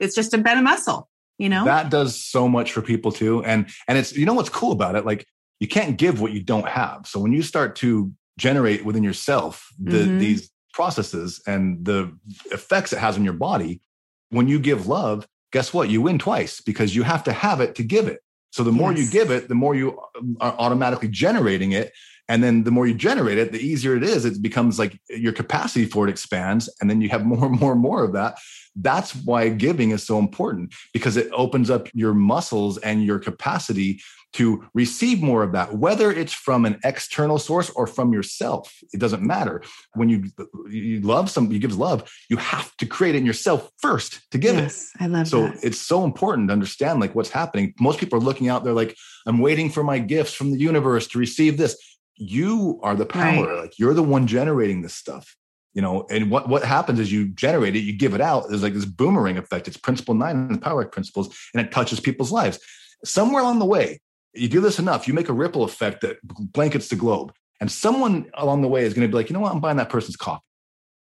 [0.00, 1.08] It's just a been a muscle
[1.40, 1.64] you know?
[1.64, 3.42] That does so much for people too.
[3.44, 5.06] And and it's you know what's cool about it?
[5.06, 5.26] Like
[5.58, 7.06] you can't give what you don't have.
[7.06, 10.18] So when you start to generate within yourself the, mm-hmm.
[10.18, 12.14] these processes and the
[12.52, 13.80] effects it has on your body
[14.28, 15.88] when you give love guess what?
[15.90, 18.20] You win twice because you have to have it to give it.
[18.52, 19.00] So the more yes.
[19.00, 19.98] you give it, the more you
[20.40, 21.92] are automatically generating it.
[22.30, 24.24] And then the more you generate it, the easier it is.
[24.24, 26.72] It becomes like your capacity for it expands.
[26.80, 28.38] And then you have more and more and more of that.
[28.76, 34.00] That's why giving is so important because it opens up your muscles and your capacity
[34.32, 38.72] to receive more of that, whether it's from an external source or from yourself.
[38.92, 39.62] It doesn't matter.
[39.94, 40.24] When you
[40.68, 44.38] you love somebody, you give love, you have to create it in yourself first to
[44.38, 45.02] give yes, it.
[45.02, 45.64] I love so that.
[45.64, 47.74] it's so important to understand like what's happening.
[47.80, 51.08] Most people are looking out there like, I'm waiting for my gifts from the universe
[51.08, 51.76] to receive this.
[52.20, 53.46] You are the power.
[53.46, 53.60] Right.
[53.62, 55.36] Like you're the one generating this stuff
[55.72, 58.64] you know and what what happens is you generate it you give it out there's
[58.64, 62.32] like this boomerang effect it's principle nine in the power principles and it touches people's
[62.32, 62.58] lives
[63.04, 64.00] somewhere along the way
[64.34, 67.32] you do this enough, you make a ripple effect that blankets the globe.
[67.60, 69.52] And someone along the way is going to be like, you know what?
[69.52, 70.42] I'm buying that person's coffee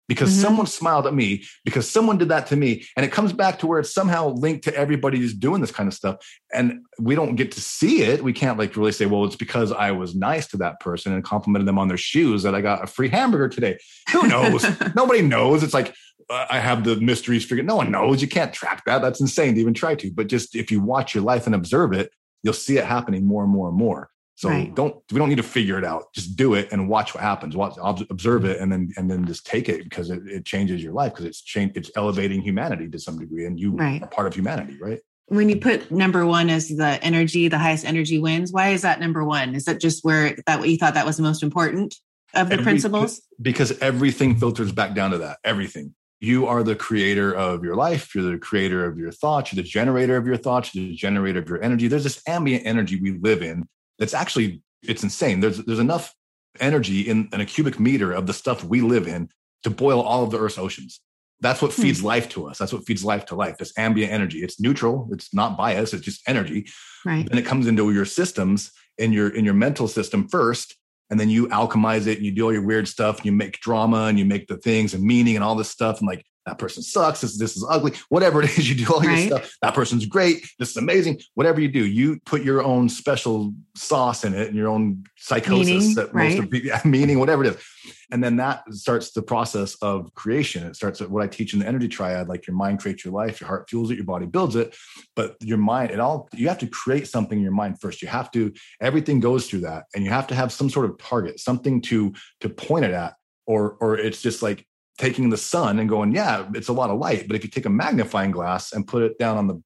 [0.09, 0.43] because mm-hmm.
[0.43, 2.85] someone smiled at me, because someone did that to me.
[2.97, 5.87] And it comes back to where it's somehow linked to everybody who's doing this kind
[5.87, 6.17] of stuff.
[6.53, 8.25] And we don't get to see it.
[8.25, 11.23] We can't like really say, well, it's because I was nice to that person and
[11.23, 13.79] complimented them on their shoes that I got a free hamburger today.
[14.13, 14.65] Who knows?
[14.97, 15.63] Nobody knows.
[15.63, 15.95] It's like,
[16.31, 17.67] uh, I have the mysteries figured.
[17.67, 18.21] No one knows.
[18.21, 19.03] You can't track that.
[19.03, 20.11] That's insane to even try to.
[20.11, 22.11] But just if you watch your life and observe it,
[22.43, 24.11] you'll see it happening more and more and more.
[24.39, 24.73] So right.
[24.73, 26.13] don't we don't need to figure it out.
[26.15, 27.57] Just do it and watch what happens.
[27.57, 28.53] Watch, observe mm-hmm.
[28.53, 31.25] it, and then and then just take it because it, it changes your life because
[31.25, 34.01] it's change it's elevating humanity to some degree, and you right.
[34.01, 35.01] are part of humanity, right?
[35.27, 38.53] When you put number one as the energy, the highest energy wins.
[38.53, 39.57] Why is that number one?
[39.57, 41.97] Is that just where that you thought that was the most important
[42.33, 43.21] of the Every, principles?
[43.43, 45.39] Because everything filters back down to that.
[45.43, 49.63] Everything you are the creator of your life you're the creator of your thoughts you're
[49.63, 53.01] the generator of your thoughts you're the generator of your energy there's this ambient energy
[53.01, 53.65] we live in
[53.99, 55.41] that's actually it's insane.
[55.41, 56.15] There's there's enough
[56.61, 59.29] energy in, in a cubic meter of the stuff we live in
[59.63, 61.01] to boil all of the earth's oceans.
[61.41, 62.07] That's what feeds hmm.
[62.07, 62.59] life to us.
[62.59, 64.39] That's what feeds life to life this ambient energy.
[64.39, 65.09] It's neutral.
[65.13, 66.67] It's not bias it's just energy.
[67.05, 67.29] Right.
[67.29, 70.77] And it comes into your systems in your in your mental system first
[71.11, 73.61] and then you alchemize it and you do all your weird stuff and you make
[73.61, 76.59] drama and you make the things and meaning and all this stuff and like that
[76.59, 79.75] person sucks this, this is ugly whatever it is you do all your stuff that
[79.75, 84.35] person's great this is amazing whatever you do you put your own special sauce in
[84.35, 86.31] it and your own psychosis meaning, that right?
[86.31, 87.63] most of people meaning whatever it is.
[88.11, 90.67] And then that starts the process of creation.
[90.67, 93.13] It starts at what i teach in the energy triad like your mind creates your
[93.13, 94.75] life your heart fuels it your body builds it
[95.15, 98.03] but your mind it all you have to create something in your mind first.
[98.03, 100.99] You have to everything goes through that and you have to have some sort of
[100.99, 103.15] target something to to point it at
[103.47, 104.67] or or it's just like
[104.99, 107.67] taking the sun and going yeah it's a lot of light but if you take
[107.67, 109.63] a magnifying glass and put it down on the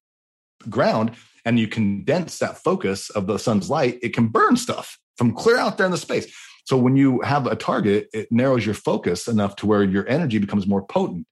[0.69, 1.11] ground
[1.45, 5.57] and you condense that focus of the sun's light it can burn stuff from clear
[5.57, 6.33] out there in the space
[6.65, 10.39] so when you have a target, it narrows your focus enough to where your energy
[10.39, 11.27] becomes more potent.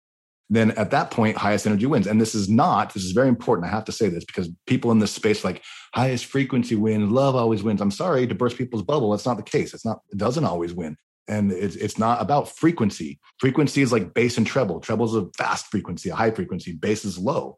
[0.53, 2.09] Then at that point, highest energy wins.
[2.09, 3.69] And this is not, this is very important.
[3.69, 5.63] I have to say this because people in this space like
[5.95, 7.81] highest frequency wins, love always wins.
[7.81, 9.13] I'm sorry to burst people's bubble.
[9.13, 9.73] That's not the case.
[9.73, 10.97] It's not, it doesn't always win.
[11.31, 13.21] And it's, it's not about frequency.
[13.39, 14.81] Frequency is like bass and treble.
[14.81, 16.73] Treble is a fast frequency, a high frequency.
[16.73, 17.57] Bass is low.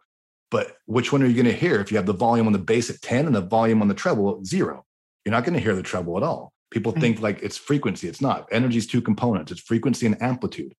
[0.50, 2.58] But which one are you going to hear if you have the volume on the
[2.58, 4.84] bass at 10 and the volume on the treble at zero?
[5.24, 6.52] You're not going to hear the treble at all.
[6.70, 7.00] People mm.
[7.00, 8.08] think like it's frequency.
[8.08, 8.46] It's not.
[8.52, 9.50] Energy is two components.
[9.50, 10.74] It's frequency and amplitude.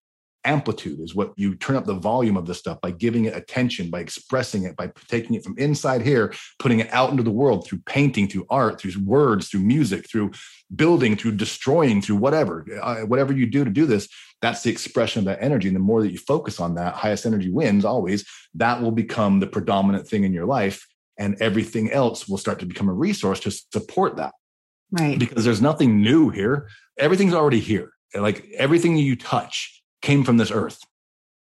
[0.46, 3.90] Amplitude is what you turn up the volume of the stuff by giving it attention,
[3.90, 7.66] by expressing it, by taking it from inside here, putting it out into the world
[7.66, 10.32] through painting, through art, through words, through music, through
[10.76, 12.66] building, through destroying, through whatever.
[12.82, 14.08] Uh, whatever you do to do this,
[14.42, 15.68] that's the expression of that energy.
[15.68, 18.26] And the more that you focus on that, highest energy wins always.
[18.56, 20.86] That will become the predominant thing in your life,
[21.18, 24.34] and everything else will start to become a resource to support that
[24.94, 25.18] Right.
[25.18, 26.70] Because there's nothing new here.
[27.00, 27.92] Everything's already here.
[28.14, 30.80] Like everything you touch came from this earth.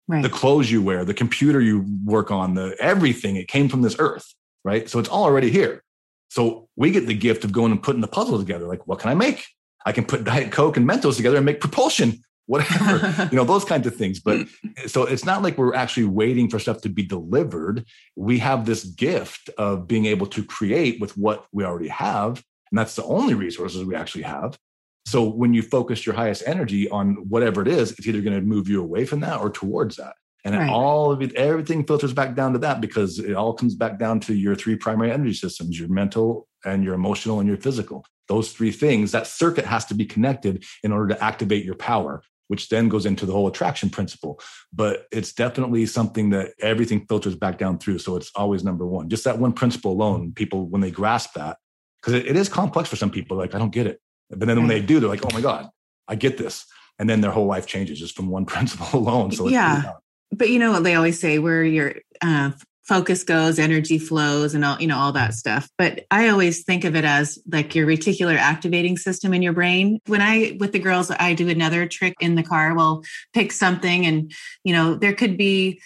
[0.09, 0.23] Right.
[0.23, 3.97] The clothes you wear, the computer you work on, the everything, it came from this
[3.99, 4.35] earth.
[4.65, 4.89] Right.
[4.89, 5.85] So it's all already here.
[6.33, 8.67] So we get the gift of going and putting the puzzle together.
[8.67, 9.45] Like, what can I make?
[9.85, 13.67] I can put Diet Coke and Mentos together and make propulsion, whatever, you know, those
[13.67, 14.19] kinds of things.
[14.19, 14.47] But
[14.87, 17.85] so it's not like we're actually waiting for stuff to be delivered.
[18.17, 22.43] We have this gift of being able to create with what we already have.
[22.71, 24.59] And that's the only resources we actually have.
[25.05, 28.41] So when you focus your highest energy on whatever it is, it's either going to
[28.41, 30.15] move you away from that or towards that.
[30.45, 30.71] And right.
[30.71, 34.19] all of it, everything filters back down to that because it all comes back down
[34.21, 38.05] to your three primary energy systems your mental and your emotional and your physical.
[38.29, 42.23] Those three things, that circuit has to be connected in order to activate your power,
[42.49, 44.41] which then goes into the whole attraction principle.
[44.73, 47.99] But it's definitely something that everything filters back down through.
[47.99, 49.09] So it's always number one.
[49.09, 51.59] Just that one principle alone, people, when they grasp that,
[52.01, 54.01] because it, it is complex for some people, like, I don't get it.
[54.29, 55.69] But then when they do, they're like, oh my God,
[56.09, 56.65] I get this.
[56.99, 59.31] And then their whole life changes just from one principle alone.
[59.31, 59.93] So yeah
[60.33, 62.51] but you know what they always say where your uh,
[62.85, 65.69] focus goes energy flows and all you know all that stuff.
[65.79, 70.01] But i always think of it as like your reticular activating system in your brain.
[70.07, 72.75] When i with the girls i do another trick in the car.
[72.75, 73.03] We'll
[73.33, 74.33] pick something and
[74.65, 75.81] you know there could be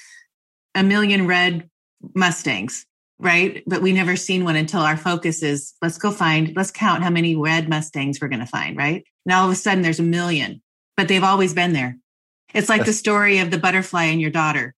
[0.75, 1.69] a million red
[2.15, 2.87] mustangs
[3.19, 3.63] right?
[3.67, 7.09] But we never seen one until our focus is let's go find let's count how
[7.09, 9.05] many red mustangs we're going to find right?
[9.25, 10.63] Now all of a sudden there's a million
[10.97, 11.97] but they've always been there
[12.57, 14.75] it's like the story of the butterfly and your daughter.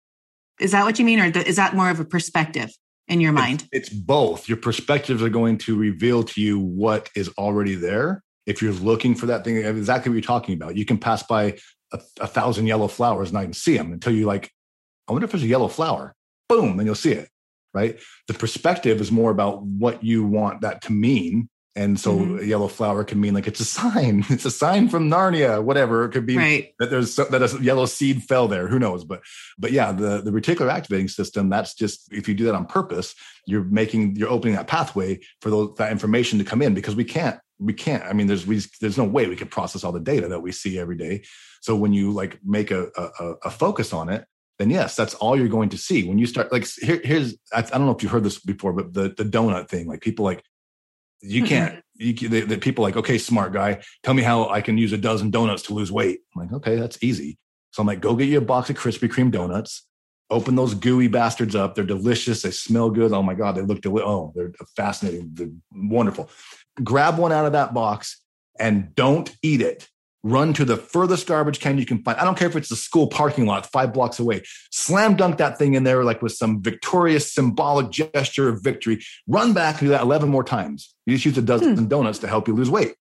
[0.61, 1.21] Is that what you mean?
[1.21, 2.71] Or is that more of a perspective
[3.07, 3.67] in your mind?
[3.73, 4.49] It's, it's both.
[4.49, 8.23] Your perspectives are going to reveal to you what is already there.
[8.47, 11.59] If you're looking for that thing, exactly what you're talking about, you can pass by
[11.93, 14.51] a, a thousand yellow flowers and not even see them until you like,
[15.07, 16.15] I wonder if there's a yellow flower.
[16.49, 17.29] Boom, then you'll see it.
[17.75, 18.01] Right.
[18.27, 22.39] The perspective is more about what you want that to mean and so mm-hmm.
[22.41, 24.25] a yellow flower can mean like it's a sign.
[24.31, 26.05] It's a sign from Narnia, whatever.
[26.05, 26.75] It could be right.
[26.81, 28.67] that there's that a yellow seed fell there.
[28.67, 29.05] Who knows?
[29.05, 29.23] But
[29.59, 31.49] but yeah, the the reticular activating system.
[31.49, 33.15] That's just if you do that on purpose,
[33.47, 37.05] you're making you're opening that pathway for those, that information to come in because we
[37.05, 38.03] can't we can't.
[38.03, 40.51] I mean, there's we, there's no way we can process all the data that we
[40.51, 41.23] see every day.
[41.61, 44.27] So when you like make a a, a focus on it,
[44.59, 46.03] then yes, that's all you're going to see.
[46.03, 48.73] When you start like here, here's I, I, don't know if you've heard this before,
[48.73, 50.43] but the the donut thing, like people like
[51.21, 54.79] you can't you, the, the people like okay smart guy tell me how i can
[54.79, 57.39] use a dozen donuts to lose weight i'm like okay that's easy
[57.73, 59.87] so i'm like go get you a box of krispy kreme donuts
[60.31, 63.81] open those gooey bastards up they're delicious they smell good oh my god they look
[63.81, 66.31] delicious oh they're fascinating they're wonderful
[66.83, 68.23] grab one out of that box
[68.59, 69.89] and don't eat it
[70.23, 72.19] run to the furthest garbage can you can find.
[72.19, 74.43] I don't care if it's the school parking lot five blocks away.
[74.71, 79.03] Slam dunk that thing in there like with some victorious symbolic gesture of victory.
[79.27, 80.95] Run back and do that 11 more times.
[81.09, 81.87] You just use a dozen hmm.
[81.87, 82.95] donuts to help you lose weight.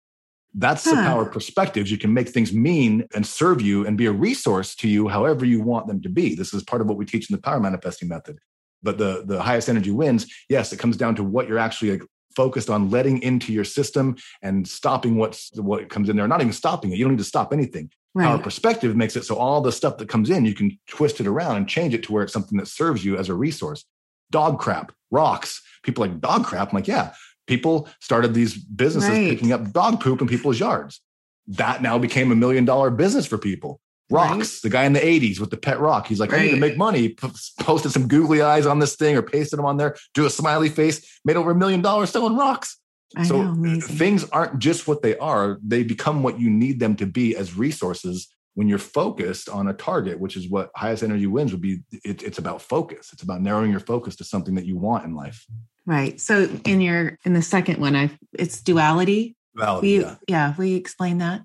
[0.53, 0.91] That's huh.
[0.91, 1.91] the power of perspectives.
[1.91, 5.43] You can make things mean and serve you and be a resource to you however
[5.43, 6.34] you want them to be.
[6.34, 8.39] This is part of what we teach in the power manifesting method.
[8.82, 10.26] But the, the highest energy wins.
[10.47, 11.99] Yes, it comes down to what you're actually
[12.34, 16.30] focused on letting into your system and stopping what's what comes in there.
[16.30, 16.97] Not even stopping it.
[16.97, 17.89] You don't need to stop anything.
[18.14, 18.28] Right.
[18.28, 21.28] Our perspective makes it so all the stuff that comes in, you can twist it
[21.28, 23.84] around and change it to where it's something that serves you as a resource.
[24.32, 25.62] Dog crap, rocks.
[25.84, 26.70] People like dog crap.
[26.70, 27.14] I'm like, yeah.
[27.48, 29.30] People started these businesses right.
[29.30, 31.02] picking up dog poop in people's yards.
[31.48, 33.80] That now became a million dollar business for people.
[34.10, 34.60] Rocks, right.
[34.64, 36.08] the guy in the 80s with the pet rock.
[36.08, 36.41] He's like, right.
[36.41, 37.10] I need to make money.
[37.10, 37.28] P-
[37.60, 40.70] posted some googly eyes on this thing or pasted them on there, do a smiley
[40.70, 42.78] face, made over a million dollars selling rocks.
[43.16, 46.80] I so know, uh, things aren't just what they are, they become what you need
[46.80, 51.04] them to be as resources when you're focused on a target, which is what highest
[51.04, 51.82] energy wins would be.
[52.04, 53.12] It, it's about focus.
[53.14, 55.45] It's about narrowing your focus to something that you want in life.
[55.88, 56.20] Right.
[56.20, 59.38] So in your in the second one, I it's duality.
[59.56, 59.88] Duality.
[59.88, 60.16] We, yeah.
[60.28, 60.54] yeah.
[60.58, 61.44] We explain that.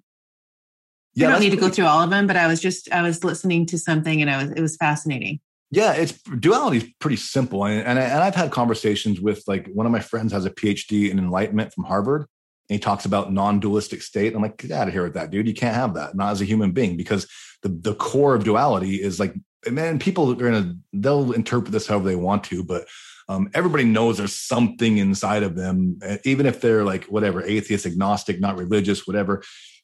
[1.14, 3.02] Yeah, I don't need to go through all of them, but I was just I
[3.02, 5.38] was listening to something and I was it was fascinating.
[5.70, 9.68] Yeah, it's duality is pretty simple, and and, I, and I've had conversations with like
[9.68, 13.32] one of my friends has a PhD in enlightenment from Harvard, and he talks about
[13.32, 14.34] non-dualistic state.
[14.34, 15.46] I'm like, get out of here with that, dude.
[15.46, 17.28] You can't have that, not as a human being, because
[17.62, 19.34] the the core of duality is like,
[19.70, 22.86] man, people are gonna they'll interpret this however they want to, but
[23.28, 28.40] um, everybody knows there's something inside of them, even if they're like whatever atheist, agnostic,
[28.40, 29.42] not religious, whatever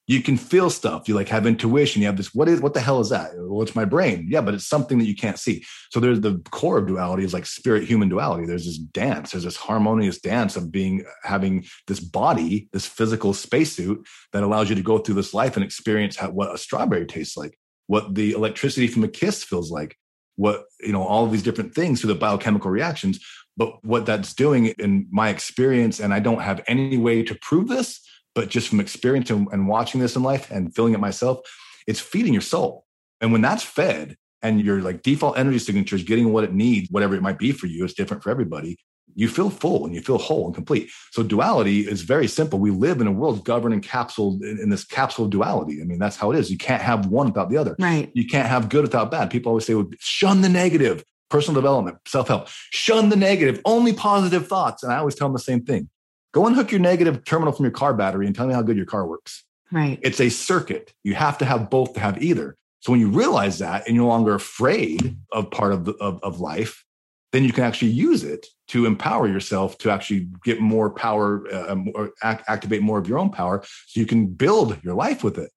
[0.08, 1.06] you can feel stuff.
[1.06, 2.00] You like have intuition.
[2.00, 3.32] You have this, what is, what the hell is that?
[3.36, 4.26] Well, it's my brain.
[4.28, 5.64] Yeah, but it's something that you can't see.
[5.90, 8.46] So there's the core of duality is like spirit human duality.
[8.46, 14.04] There's this dance, there's this harmonious dance of being, having this body, this physical spacesuit
[14.32, 17.36] that allows you to go through this life and experience how, what a strawberry tastes
[17.36, 19.94] like, what the electricity from a kiss feels like,
[20.38, 23.18] what, you know, all of these different things through the biochemical reactions.
[23.56, 27.66] But what that's doing in my experience, and I don't have any way to prove
[27.66, 28.00] this,
[28.36, 31.40] but just from experience and, and watching this in life and feeling it myself,
[31.88, 32.86] it's feeding your soul.
[33.20, 36.88] And when that's fed and your like default energy signature is getting what it needs,
[36.88, 38.78] whatever it might be for you, it's different for everybody.
[39.18, 40.90] You feel full and you feel whole and complete.
[41.10, 42.60] So duality is very simple.
[42.60, 45.82] We live in a world governed and capsuled in, in this capsule of duality.
[45.82, 46.52] I mean, that's how it is.
[46.52, 47.74] You can't have one without the other.
[47.80, 48.12] Right.
[48.14, 49.28] You can't have good without bad.
[49.28, 53.92] People always say, well, shun the negative, personal development, self help, shun the negative, only
[53.92, 54.84] positive thoughts.
[54.84, 55.88] And I always tell them the same thing.
[56.32, 58.86] Go unhook your negative terminal from your car battery and tell me how good your
[58.86, 59.44] car works.
[59.72, 59.98] Right.
[60.00, 60.92] It's a circuit.
[61.02, 62.56] You have to have both to have either.
[62.80, 66.20] So when you realize that and you're no longer afraid of part of, the, of,
[66.22, 66.84] of life,
[67.32, 71.76] then you can actually use it to empower yourself to actually get more power uh,
[71.94, 75.38] or act, activate more of your own power so you can build your life with
[75.38, 75.50] it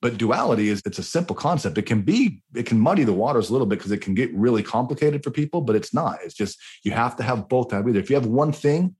[0.00, 3.50] but duality is it's a simple concept it can be it can muddy the waters
[3.50, 6.34] a little bit because it can get really complicated for people but it's not it's
[6.34, 8.94] just you have to have both have either if you have one thing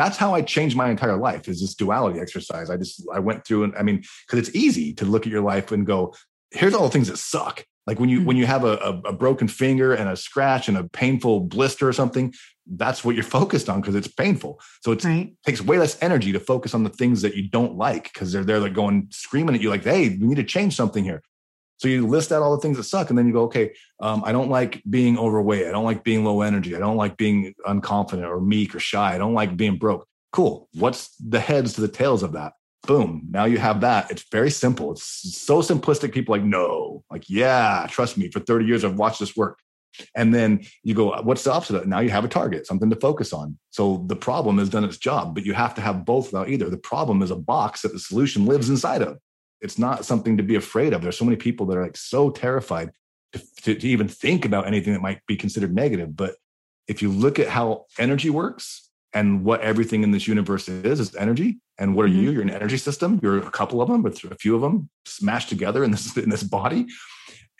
[0.00, 2.70] that's how I changed my entire life is this duality exercise.
[2.70, 5.42] I just I went through and I mean, because it's easy to look at your
[5.42, 6.14] life and go,
[6.52, 7.66] here's all the things that suck.
[7.86, 8.26] Like when you mm-hmm.
[8.26, 11.92] when you have a, a, broken finger and a scratch and a painful blister or
[11.92, 12.32] something,
[12.66, 14.60] that's what you're focused on because it's painful.
[14.82, 15.32] So it right.
[15.44, 18.44] takes way less energy to focus on the things that you don't like because they're
[18.44, 21.22] there like going screaming at you like, hey, we need to change something here.
[21.78, 24.22] So you list out all the things that suck, and then you go, okay, um,
[24.22, 25.66] I don't like being overweight.
[25.66, 26.76] I don't like being low energy.
[26.76, 29.14] I don't like being unconfident or meek or shy.
[29.14, 30.06] I don't like being broke.
[30.30, 30.68] Cool.
[30.74, 32.52] What's the heads to the tails of that?
[32.86, 33.26] Boom.
[33.30, 34.10] Now you have that.
[34.10, 34.92] It's very simple.
[34.92, 35.04] It's
[35.36, 36.12] so simplistic.
[36.12, 38.30] People like, no, like, yeah, trust me.
[38.30, 39.58] For 30 years, I've watched this work.
[40.16, 41.86] And then you go, what's the opposite?
[41.86, 43.58] Now you have a target, something to focus on.
[43.70, 46.70] So the problem has done its job, but you have to have both without either.
[46.70, 49.18] The problem is a box that the solution lives inside of
[49.60, 51.02] it's not something to be afraid of.
[51.02, 52.90] There's so many people that are like so terrified
[53.32, 56.16] to, to, to, even think about anything that might be considered negative.
[56.16, 56.36] But
[56.88, 61.14] if you look at how energy works and what everything in this universe is, is
[61.16, 61.58] energy.
[61.78, 62.22] And what are mm-hmm.
[62.22, 62.30] you?
[62.30, 63.18] You're an energy system.
[63.22, 66.30] You're a couple of them, but a few of them smashed together in this in
[66.30, 66.86] this body.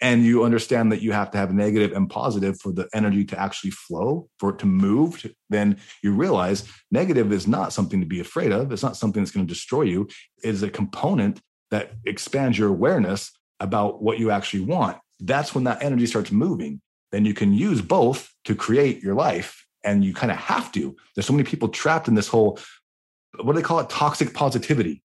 [0.02, 3.38] And you understand that you have to have negative and positive for the energy to
[3.38, 5.30] actually flow, for it to move.
[5.50, 8.72] Then you realize negative is not something to be afraid of.
[8.72, 10.08] It's not something that's going to destroy you.
[10.42, 11.40] It is a component
[11.70, 13.30] that expands your awareness
[13.60, 14.96] about what you actually want.
[15.20, 16.80] That's when that energy starts moving.
[17.12, 19.66] Then you can use both to create your life.
[19.84, 20.94] And you kind of have to.
[21.14, 22.58] There's so many people trapped in this whole,
[23.40, 23.88] what do they call it?
[23.88, 25.02] Toxic positivity.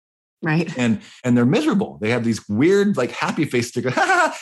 [0.43, 0.75] Right.
[0.75, 1.99] And and they're miserable.
[2.01, 3.93] They have these weird, like happy face stickers.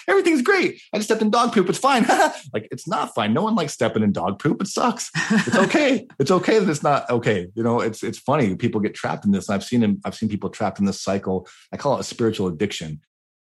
[0.07, 0.81] everything's great.
[0.93, 1.67] I just stepped in dog poop.
[1.67, 2.03] It's fine.
[2.53, 3.33] like it's not fine.
[3.33, 4.61] No one likes stepping in dog poop.
[4.61, 5.11] It sucks.
[5.29, 6.07] It's okay.
[6.17, 7.47] it's okay that it's not okay.
[7.53, 8.55] You know, it's it's funny.
[8.55, 9.49] People get trapped in this.
[9.49, 11.49] And I've seen I've seen people trapped in this cycle.
[11.73, 13.01] I call it a spiritual addiction.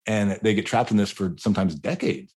[0.08, 2.34] And they get trapped in this for sometimes decades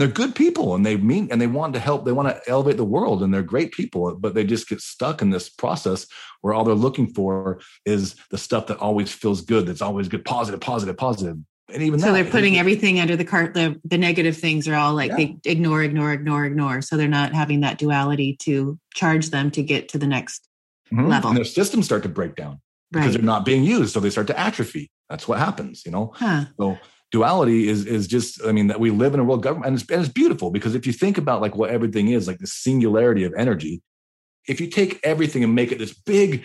[0.00, 2.50] and they're good people and they mean and they want to help they want to
[2.50, 6.06] elevate the world and they're great people but they just get stuck in this process
[6.40, 10.24] where all they're looking for is the stuff that always feels good that's always good
[10.24, 11.36] positive positive positive.
[11.72, 14.74] And even so that, they're putting everything under the cart the, the negative things are
[14.74, 15.16] all like yeah.
[15.16, 16.82] they ignore ignore ignore ignore.
[16.82, 20.48] So they're not having that duality to charge them to get to the next
[20.92, 21.06] mm-hmm.
[21.06, 21.28] level.
[21.28, 24.26] and their systems start to break down because they're not being used so they start
[24.28, 24.90] to atrophy.
[25.08, 26.12] That's what happens you know?
[26.16, 26.46] Huh.
[26.58, 26.78] so
[27.10, 29.90] duality is is just i mean that we live in a world government and it's,
[29.90, 33.24] and it's beautiful because if you think about like what everything is like the singularity
[33.24, 33.82] of energy
[34.48, 36.44] if you take everything and make it this big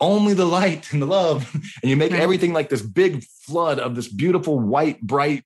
[0.00, 1.52] only the light and the love
[1.82, 2.20] and you make right.
[2.20, 5.44] everything like this big flood of this beautiful white bright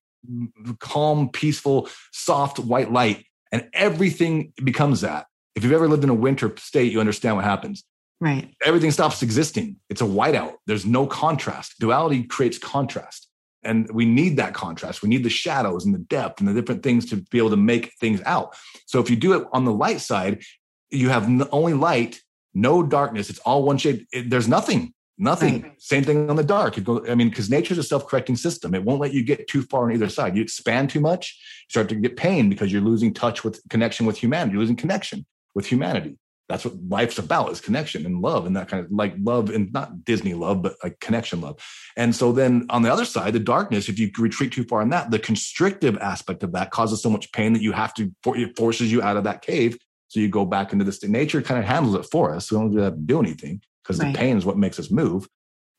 [0.81, 5.27] calm peaceful soft white light and everything becomes that.
[5.55, 7.85] If you've ever lived in a winter state you understand what happens.
[8.21, 8.53] Right.
[8.65, 9.77] Everything stops existing.
[9.89, 10.55] It's a whiteout.
[10.67, 11.79] There's no contrast.
[11.79, 13.28] Duality creates contrast
[13.63, 15.03] and we need that contrast.
[15.03, 17.57] We need the shadows and the depth and the different things to be able to
[17.57, 18.57] make things out.
[18.87, 20.43] So if you do it on the light side,
[20.91, 22.21] you have only light,
[22.55, 23.31] no darkness.
[23.31, 24.07] It's all one shade.
[24.13, 25.63] It, there's nothing, nothing.
[25.63, 25.83] Right.
[25.83, 26.83] Same thing on the dark.
[26.83, 28.75] Go, I mean, because nature's a self-correcting system.
[28.75, 30.37] It won't let you get too far on either side.
[30.37, 31.37] You expand too much,
[31.69, 34.53] you start to get pain because you're losing touch with connection with humanity.
[34.53, 36.17] You're losing connection with humanity
[36.49, 39.71] that's what life's about is connection and love and that kind of like love and
[39.73, 41.61] not disney love but like connection love.
[41.97, 44.89] And so then on the other side the darkness if you retreat too far in
[44.91, 48.57] that the constrictive aspect of that causes so much pain that you have to it
[48.57, 49.77] forces you out of that cave.
[50.09, 52.51] So you go back into this nature kind of handles it for us.
[52.51, 54.13] We don't have to do anything because right.
[54.13, 55.29] the pain is what makes us move.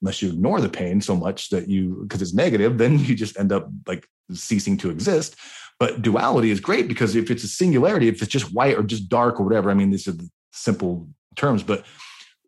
[0.01, 3.39] Unless you ignore the pain so much that you because it's negative then you just
[3.39, 5.36] end up like ceasing to exist.
[5.80, 9.09] But duality is great because if it's a singularity if it's just white or just
[9.09, 11.64] dark or whatever i mean these are the simple terms.
[11.64, 11.86] But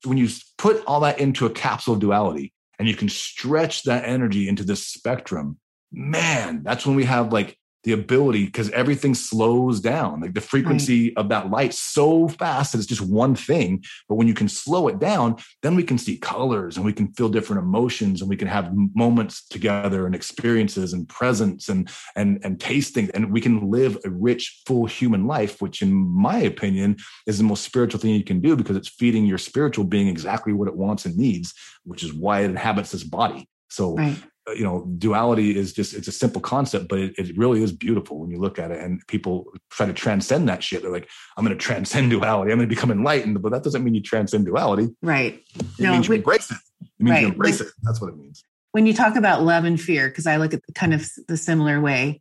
[0.03, 4.05] when you put all that into a capsule of duality and you can stretch that
[4.05, 5.57] energy into this spectrum,
[5.91, 11.05] man, that's when we have like the ability because everything slows down like the frequency
[11.05, 11.17] right.
[11.17, 14.87] of that light so fast that it's just one thing but when you can slow
[14.87, 18.35] it down then we can see colors and we can feel different emotions and we
[18.35, 23.69] can have moments together and experiences and presence and and and tasting and we can
[23.69, 28.13] live a rich full human life which in my opinion is the most spiritual thing
[28.13, 31.53] you can do because it's feeding your spiritual being exactly what it wants and needs
[31.83, 34.21] which is why it inhabits this body so right.
[34.49, 37.71] Uh, you know duality is just it's a simple concept but it, it, really is
[37.71, 40.81] beautiful when you look at it and people try to transcend that shit.
[40.81, 42.51] They're like i'm going to transcend duality.
[42.51, 44.89] I'm going to become enlightened but that doesn't mean you transcend duality.
[45.03, 45.43] Right.
[45.55, 46.57] It no, means you we, embrace it.
[46.81, 47.21] It means right.
[47.21, 47.67] you embrace it.
[47.83, 48.43] That's what it means.
[48.71, 51.79] When you talk about love and fear because i look at kind of the similar
[51.79, 52.19] way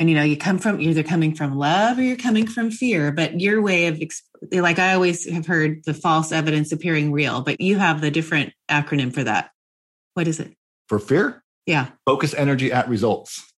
[0.00, 2.72] and you know you come from you're either coming from love or you're coming from
[2.72, 4.02] fear but your way of
[4.50, 8.52] like i always have heard the false evidence appearing real but you have the different
[8.68, 9.50] acronym for that.
[10.14, 10.56] What is it?
[10.88, 11.90] For fear yeah.
[12.04, 13.52] Focus energy at results.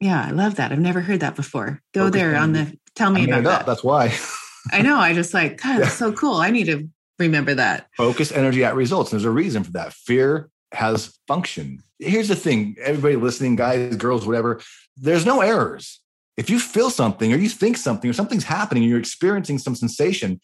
[0.00, 0.72] Yeah, I love that.
[0.72, 1.82] I've never heard that before.
[1.92, 2.42] Go Focus there energy.
[2.42, 3.66] on the tell me about that.
[3.66, 4.14] That's why.
[4.72, 4.96] I know.
[4.96, 5.78] I just like, God, yeah.
[5.80, 6.36] that's so cool.
[6.36, 6.88] I need to
[7.18, 7.88] remember that.
[7.96, 9.10] Focus energy at results.
[9.10, 9.92] There's a reason for that.
[9.92, 11.82] Fear has function.
[11.98, 14.60] Here's the thing everybody listening, guys, girls, whatever,
[14.96, 16.00] there's no errors.
[16.36, 19.74] If you feel something or you think something or something's happening and you're experiencing some
[19.74, 20.40] sensation,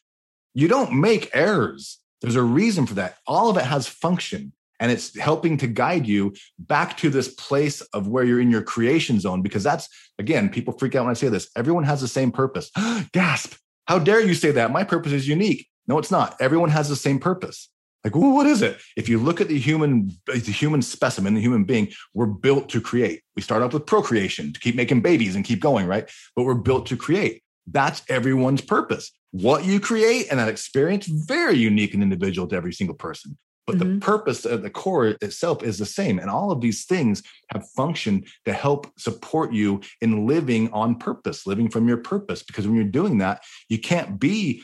[0.53, 2.01] you don't make errors.
[2.21, 3.19] There's a reason for that.
[3.27, 7.81] All of it has function and it's helping to guide you back to this place
[7.93, 11.15] of where you're in your creation zone because that's again people freak out when i
[11.15, 11.49] say this.
[11.57, 12.71] Everyone has the same purpose.
[13.13, 13.55] Gasp!
[13.87, 14.71] How dare you say that?
[14.71, 15.69] My purpose is unique.
[15.87, 16.37] No it's not.
[16.41, 17.69] Everyone has the same purpose.
[18.03, 18.79] Like well, what is it?
[18.97, 22.81] If you look at the human the human specimen the human being we're built to
[22.81, 23.23] create.
[23.37, 26.11] We start off with procreation to keep making babies and keep going right?
[26.37, 27.43] But we're built to create.
[27.67, 29.11] That's everyone's purpose.
[29.31, 33.77] What you create and that experience very unique and individual to every single person but
[33.77, 33.95] mm-hmm.
[33.95, 37.69] the purpose at the core itself is the same and all of these things have
[37.71, 42.77] function to help support you in living on purpose living from your purpose because when
[42.77, 44.63] you're doing that you can't be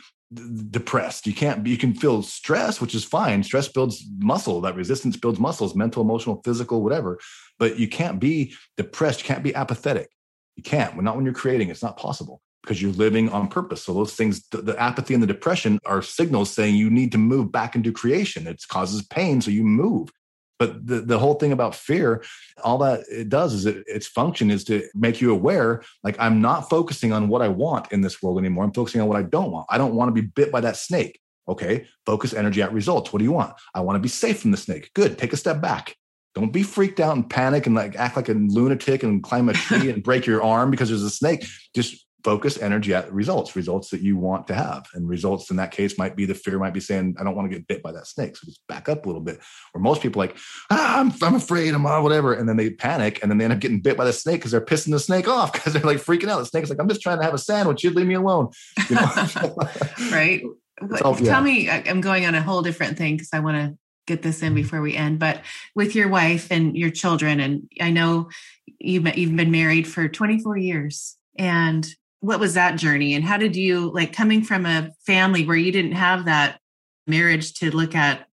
[0.71, 1.27] depressed.
[1.27, 3.43] You can't be you can feel stress which is fine.
[3.43, 7.19] Stress builds muscle that resistance builds muscles mental emotional physical whatever
[7.59, 9.21] but you can't be depressed.
[9.21, 10.09] You can't be apathetic.
[10.57, 11.01] You can't.
[11.03, 13.83] Not when you're creating it's not possible because you're living on purpose.
[13.85, 17.51] So those things, the, apathy and the depression are signals saying you need to move
[17.51, 18.47] back into creation.
[18.47, 20.11] It causes pain, so you move.
[20.59, 22.23] But the, the whole thing about fear,
[22.63, 26.43] all that it does is it, its function is to make you aware, like I'm
[26.43, 28.65] not focusing on what I want in this world anymore.
[28.65, 29.67] I'm focusing on what I don't want.
[29.71, 31.19] I don't want to be bit by that snake.
[31.49, 33.13] Okay, focus energy at results.
[33.13, 33.55] What do you want?
[33.75, 34.91] I want to be safe from the snake.
[34.95, 35.19] Good.
[35.19, 35.97] Take a step back.
[36.35, 39.55] Don't be freaked out and panic and like act like a lunatic and climb a
[39.55, 41.45] tree and break your arm because there's a snake.
[41.75, 44.87] Just focus energy at results, results that you want to have.
[44.95, 47.51] And results in that case might be the fear might be saying, I don't want
[47.51, 48.37] to get bit by that snake.
[48.37, 49.41] So just back up a little bit.
[49.75, 50.37] Or most people like,
[50.71, 52.35] ah, I'm, I'm afraid, I'm uh, whatever.
[52.35, 54.51] And then they panic and then they end up getting bit by the snake because
[54.51, 56.39] they're pissing the snake off because they're like freaking out.
[56.39, 57.85] The snake's like, I'm just trying to have a sandwich.
[57.85, 58.51] You'd leave me alone.
[58.89, 59.11] You know?
[60.11, 60.43] right.
[61.05, 61.33] All, yeah.
[61.33, 64.43] Tell me, I'm going on a whole different thing because I want to get this
[64.43, 64.57] in mm-hmm.
[64.57, 65.19] before we end.
[65.19, 65.43] But
[65.75, 68.31] with your wife and your children, and I know
[68.79, 71.87] you've, you've been married for 24 years and
[72.21, 73.15] what was that journey?
[73.15, 76.61] And how did you like coming from a family where you didn't have that
[77.07, 78.27] marriage to look at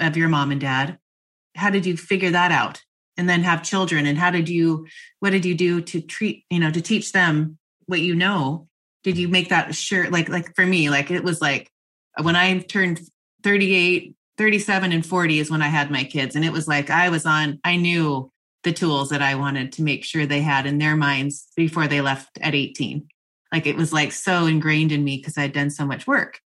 [0.00, 0.98] of your mom and dad
[1.58, 2.80] how did you figure that out
[3.16, 4.06] and then have children?
[4.06, 4.86] And how did you
[5.20, 8.68] what did you do to treat you know to teach them what you know?
[9.02, 11.70] Did you make that sure like like for me like it was like
[12.22, 13.00] when i turned
[13.44, 16.36] 38 37 and 40 is when i had my kids.
[16.36, 18.30] And it was like i was on i knew
[18.64, 22.00] the tools that i wanted to make sure they had in their minds before they
[22.00, 23.06] left at 18
[23.52, 26.40] like it was like so ingrained in me because I'd done so much work.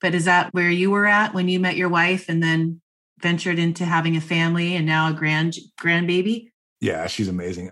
[0.00, 2.80] But is that where you were at when you met your wife and then
[3.20, 6.48] ventured into having a family and now a grand grandbaby?
[6.80, 7.70] Yeah, she's amazing.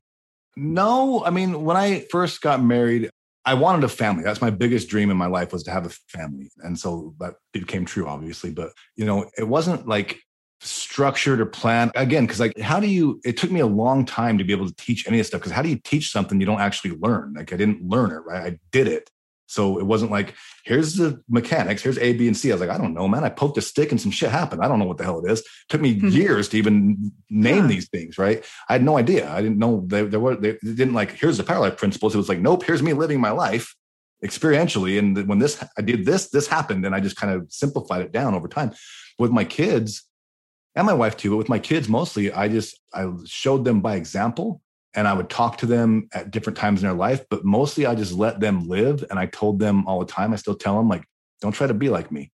[0.56, 3.10] No, I mean, when I first got married,
[3.44, 4.22] I wanted a family.
[4.22, 6.50] That's my biggest dream in my life was to have a family.
[6.58, 8.50] And so that became true, obviously.
[8.50, 10.20] But, you know, it wasn't like
[10.62, 14.36] structured or planned again because like how do you it took me a long time
[14.36, 16.38] to be able to teach any of this stuff because how do you teach something
[16.38, 17.32] you don't actually learn?
[17.34, 18.52] Like i didn't learn it right?
[18.52, 19.10] I did it.
[19.46, 20.34] So it wasn't like
[20.64, 22.50] here's the mechanics here's a b and c.
[22.50, 23.24] I was like i don't know man.
[23.24, 24.62] I poked a stick and some shit happened.
[24.62, 25.40] I don't know what the hell it is.
[25.40, 26.08] It took me mm-hmm.
[26.08, 27.66] years to even name yeah.
[27.66, 28.44] these things right?
[28.68, 29.32] I had no idea.
[29.32, 32.14] I didn't know they, there were they didn't like here's the power life principles.
[32.14, 33.74] It was like nope here's me living my life
[34.22, 38.02] experientially and when this i did this this happened and i just kind of simplified
[38.02, 38.72] it down over time.
[39.18, 40.04] With my kids
[40.74, 43.96] and my wife too, but with my kids mostly, I just I showed them by
[43.96, 44.60] example
[44.94, 47.94] and I would talk to them at different times in their life, but mostly I
[47.94, 49.04] just let them live.
[49.08, 51.04] And I told them all the time, I still tell them, like,
[51.40, 52.32] don't try to be like me.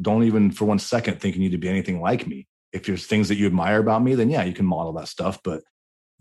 [0.00, 2.46] Don't even for one second think you need to be anything like me.
[2.72, 5.38] If there's things that you admire about me, then yeah, you can model that stuff.
[5.42, 5.62] But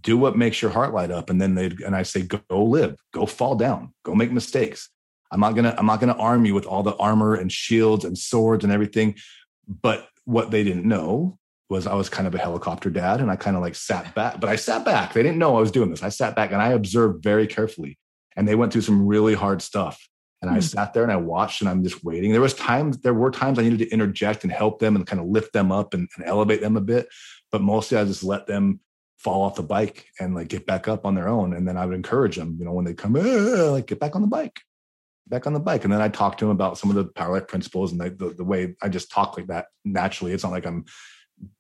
[0.02, 1.30] do what makes your heart light up.
[1.30, 4.90] And then they and I say, go live, go fall down, go make mistakes.
[5.32, 8.18] I'm not gonna, I'm not gonna arm you with all the armor and shields and
[8.18, 9.16] swords and everything.
[9.68, 11.40] But what they didn't know
[11.74, 14.40] was I was kind of a helicopter dad and I kind of like sat back,
[14.40, 15.14] but I sat back.
[15.14, 16.04] They didn't know I was doing this.
[16.04, 17.98] I sat back and I observed very carefully.
[18.36, 20.08] And they went through some really hard stuff.
[20.42, 20.62] And mm I hmm.
[20.62, 22.32] sat there and I watched and I'm just waiting.
[22.32, 25.20] There was times, there were times I needed to interject and help them and kind
[25.20, 27.08] of lift them up and, and elevate them a bit.
[27.52, 28.80] But mostly I just let them
[29.18, 31.54] fall off the bike and like get back up on their own.
[31.54, 34.22] And then I would encourage them, you know, when they come, like get back on
[34.22, 34.60] the bike,
[35.28, 35.86] back on the bike.
[35.86, 38.10] And then I talk to them about some of the power life principles and the,
[38.10, 40.34] the, the way I just talk like that naturally.
[40.34, 40.86] It's not like I'm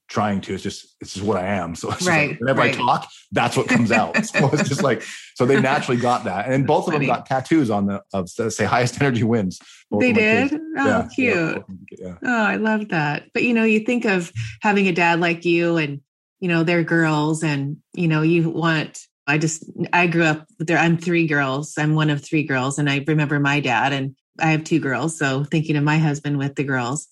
[0.07, 0.53] trying to.
[0.53, 1.75] It's just it's just what I am.
[1.75, 2.73] So right, like whenever right.
[2.73, 4.25] I talk, that's what comes out.
[4.25, 5.03] so it's just like
[5.35, 8.65] so they naturally got that, and both of them got tattoos on the of say
[8.65, 9.59] highest energy wins.
[9.91, 10.49] they did.
[10.49, 10.63] Kids.
[10.77, 11.63] Oh, yeah, cute.
[11.97, 12.15] Yeah.
[12.23, 13.29] Oh, I love that.
[13.33, 14.31] But you know, you think of
[14.61, 16.01] having a dad like you, and
[16.39, 18.99] you know they're girls, and you know you want.
[19.25, 20.77] I just I grew up there.
[20.77, 21.75] I'm three girls.
[21.77, 25.17] I'm one of three girls, and I remember my dad, and I have two girls.
[25.17, 27.07] So thinking of my husband with the girls,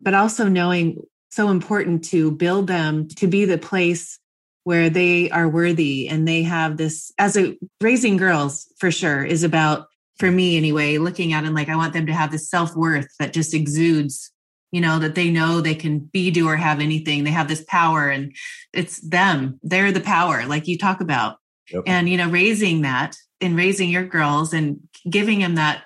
[0.00, 0.98] but also knowing
[1.30, 4.18] so important to build them to be the place
[4.64, 9.44] where they are worthy and they have this as a raising girls for sure is
[9.44, 9.86] about
[10.18, 13.32] for me anyway looking at them like i want them to have this self-worth that
[13.32, 14.32] just exudes
[14.72, 17.24] you know that they know they can be do or have anything.
[17.24, 18.34] They have this power and
[18.72, 19.58] it's them.
[19.62, 21.36] They're the power like you talk about.
[21.72, 21.82] Yep.
[21.88, 24.78] and you know raising that and raising your girls and
[25.10, 25.82] giving them that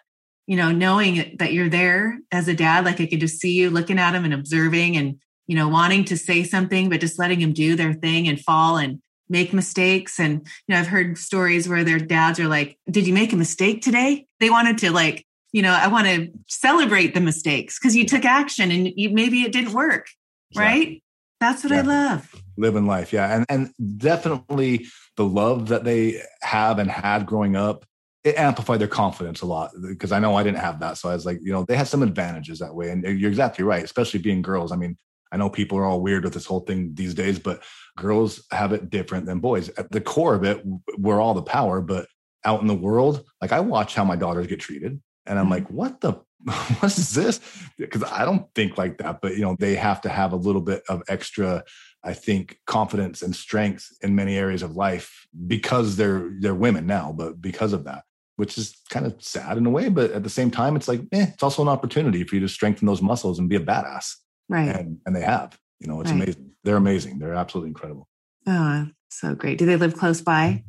[0.47, 3.71] you know knowing that you're there as a dad like i could just see you
[3.71, 5.21] looking at them and observing and
[5.51, 8.77] you know, wanting to say something, but just letting them do their thing and fall
[8.77, 10.21] and make mistakes.
[10.21, 13.37] And, you know, I've heard stories where their dads are like, Did you make a
[13.37, 14.27] mistake today?
[14.39, 18.25] They wanted to, like, you know, I want to celebrate the mistakes because you took
[18.25, 20.07] action and you, maybe it didn't work.
[20.55, 20.89] Right.
[20.89, 20.99] Yeah.
[21.41, 21.81] That's what yeah.
[21.81, 22.33] I love.
[22.57, 23.13] Living life.
[23.13, 23.35] Yeah.
[23.35, 24.87] And, and definitely
[25.17, 27.85] the love that they have and had growing up
[28.23, 30.99] it amplified their confidence a lot because I know I didn't have that.
[30.99, 32.91] So I was like, you know, they had some advantages that way.
[32.91, 34.73] And you're exactly right, especially being girls.
[34.73, 34.99] I mean,
[35.33, 37.63] I know people are all weird with this whole thing these days, but
[37.97, 39.69] girls have it different than boys.
[39.71, 40.65] At the core of it,
[40.99, 42.07] we're all the power, but
[42.45, 45.53] out in the world, like I watch how my daughters get treated and I'm mm-hmm.
[45.53, 46.13] like, what the,
[46.43, 47.41] what is this?
[47.79, 50.63] Because I don't think like that, but you know, they have to have a little
[50.63, 51.65] bit of extra,
[52.03, 57.15] I think, confidence and strength in many areas of life because they're, they're women now,
[57.17, 58.05] but because of that
[58.37, 61.03] which is kind of sad in a way, but at the same time, it's like,
[61.13, 64.15] eh, it's also an opportunity for you to strengthen those muscles and be a badass.
[64.51, 64.69] Right.
[64.69, 66.23] And, and they have, you know, it's right.
[66.23, 66.51] amazing.
[66.65, 67.21] They're amazing.
[67.21, 68.09] They're absolutely incredible.
[68.47, 69.59] Oh, so great.
[69.59, 70.65] Do they live close by?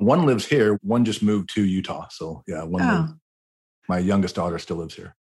[0.00, 0.04] Mm-hmm.
[0.04, 0.78] One lives here.
[0.82, 2.08] One just moved to Utah.
[2.10, 2.82] So yeah, one.
[2.82, 3.14] Oh.
[3.88, 5.14] my youngest daughter still lives here.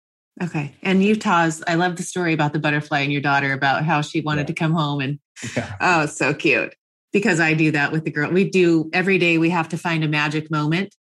[0.42, 0.74] Okay.
[0.82, 4.22] And Utah's, I love the story about the butterfly and your daughter about how she
[4.22, 4.48] wanted yeah.
[4.48, 5.20] to come home and,
[5.56, 5.76] yeah.
[5.80, 6.74] oh, so cute.
[7.12, 8.32] Because I do that with the girl.
[8.32, 10.96] We do every day, we have to find a magic moment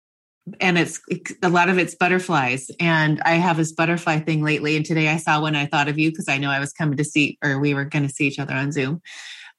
[0.60, 1.00] and it's
[1.42, 2.70] a lot of it's butterflies.
[2.80, 5.98] And i have this butterfly thing lately and today i saw one i thought of
[5.98, 8.26] you because i know i was coming to see or we were going to see
[8.26, 9.00] each other on zoom.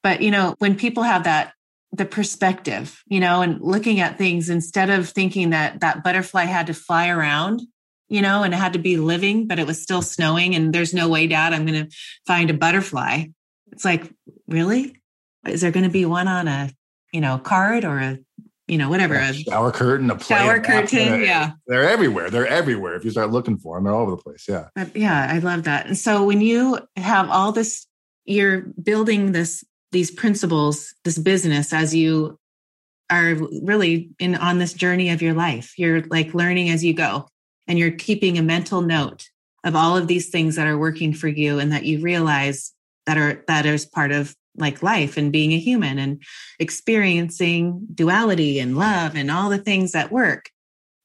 [0.02, 1.52] But you know when people have that
[1.92, 6.66] the perspective you know and looking at things instead of thinking that that butterfly had
[6.68, 7.60] to fly around
[8.08, 10.94] you know and it had to be living but it was still snowing and there's
[10.94, 13.24] no way dad i'm going to find a butterfly.
[13.72, 14.10] It's like
[14.46, 14.96] really?
[15.46, 16.70] Is there going to be one on a
[17.12, 18.18] you know card or a
[18.72, 19.16] you know, whatever.
[19.16, 21.20] A shower curtain, a shower curtain.
[21.22, 21.52] Yeah.
[21.66, 22.30] They're everywhere.
[22.30, 22.94] They're everywhere.
[22.94, 24.46] If you start looking for them, they're all over the place.
[24.48, 24.68] Yeah.
[24.74, 25.28] But yeah.
[25.30, 25.86] I love that.
[25.86, 27.86] And so when you have all this,
[28.24, 32.38] you're building this, these principles, this business as you
[33.10, 35.78] are really in on this journey of your life.
[35.78, 37.28] You're like learning as you go
[37.66, 39.28] and you're keeping a mental note
[39.64, 42.72] of all of these things that are working for you and that you realize
[43.04, 46.22] that are that is part of like life and being a human and
[46.58, 50.50] experiencing duality and love and all the things that work.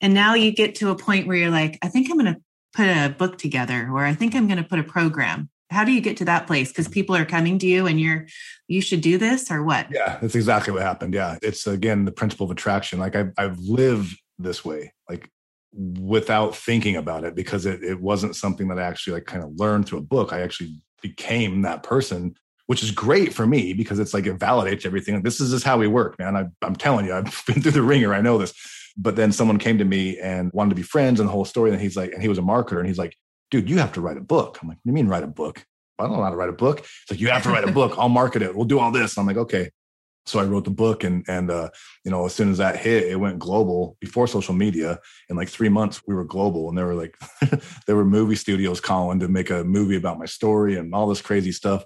[0.02, 2.42] And now you get to a point where you're like, I think I'm going to
[2.74, 5.50] put a book together or I think I'm going to put a program.
[5.70, 6.70] How do you get to that place?
[6.70, 8.28] Because people are coming to you and you're,
[8.68, 9.88] you should do this or what?
[9.92, 11.14] Yeah, that's exactly what happened.
[11.14, 11.38] Yeah.
[11.42, 13.00] It's again, the principle of attraction.
[13.00, 15.30] Like I've, I've lived this way, like
[15.74, 19.56] without thinking about it because it, it wasn't something that I actually like kind of
[19.56, 20.32] learned through a book.
[20.32, 22.36] I actually became that person
[22.68, 25.22] which is great for me because it's like it validates everything.
[25.24, 26.36] This is just how we work, man.
[26.36, 28.14] I, I'm telling you, I've been through the ringer.
[28.14, 28.54] I know this.
[28.98, 31.72] But then someone came to me and wanted to be friends and the whole story.
[31.72, 33.16] And he's like, and he was a marketer and he's like,
[33.52, 34.60] dude, you have to write a book.
[34.62, 35.66] I'm like, what do you mean write a book?
[36.00, 36.80] I don't know how to write a book.
[36.80, 37.96] It's like, you have to write a book.
[37.98, 38.56] I'll market it.
[38.56, 39.18] We'll do all this.
[39.18, 39.72] I'm like, okay.
[40.26, 41.70] So I wrote the book and, and, uh,
[42.04, 45.00] you know, as soon as that hit, it went global before social media.
[45.30, 47.18] In like three months, we were global and there were like,
[47.88, 51.22] there were movie studios calling to make a movie about my story and all this
[51.22, 51.86] crazy stuff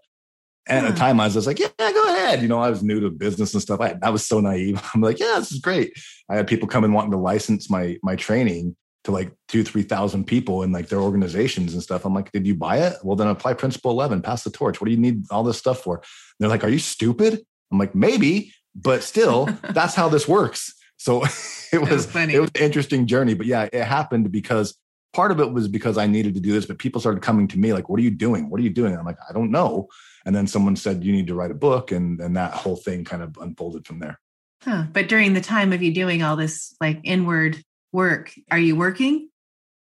[0.72, 2.42] And at the time, I was just like, yeah, go ahead.
[2.42, 3.82] You know, I was new to business and stuff.
[3.82, 4.82] I, I was so naive.
[4.94, 5.94] I'm like, yeah, this is great.
[6.30, 9.84] I had people come and wanting to license my my training to like two, three
[9.84, 12.06] thousand people in like their organizations and stuff.
[12.06, 12.96] I'm like, did you buy it?
[13.04, 14.80] Well, then apply Principle Eleven, pass the torch.
[14.80, 15.98] What do you need all this stuff for?
[15.98, 16.06] And
[16.40, 17.42] they're like, are you stupid?
[17.72, 20.74] I'm like, maybe, but still, that's how this works.
[20.96, 21.24] So
[21.74, 23.34] it was, was it was an interesting journey.
[23.34, 24.78] But yeah, it happened because
[25.14, 27.60] part of it was because I needed to do this, but people started coming to
[27.60, 28.50] me like, what are you doing?
[28.50, 28.96] What are you doing?
[28.96, 29.88] I'm like, I don't know.
[30.26, 31.92] And then someone said, you need to write a book.
[31.92, 34.20] And then that whole thing kind of unfolded from there.
[34.64, 34.86] Huh.
[34.94, 39.30] But during the time of you doing all this like inward work, are you working?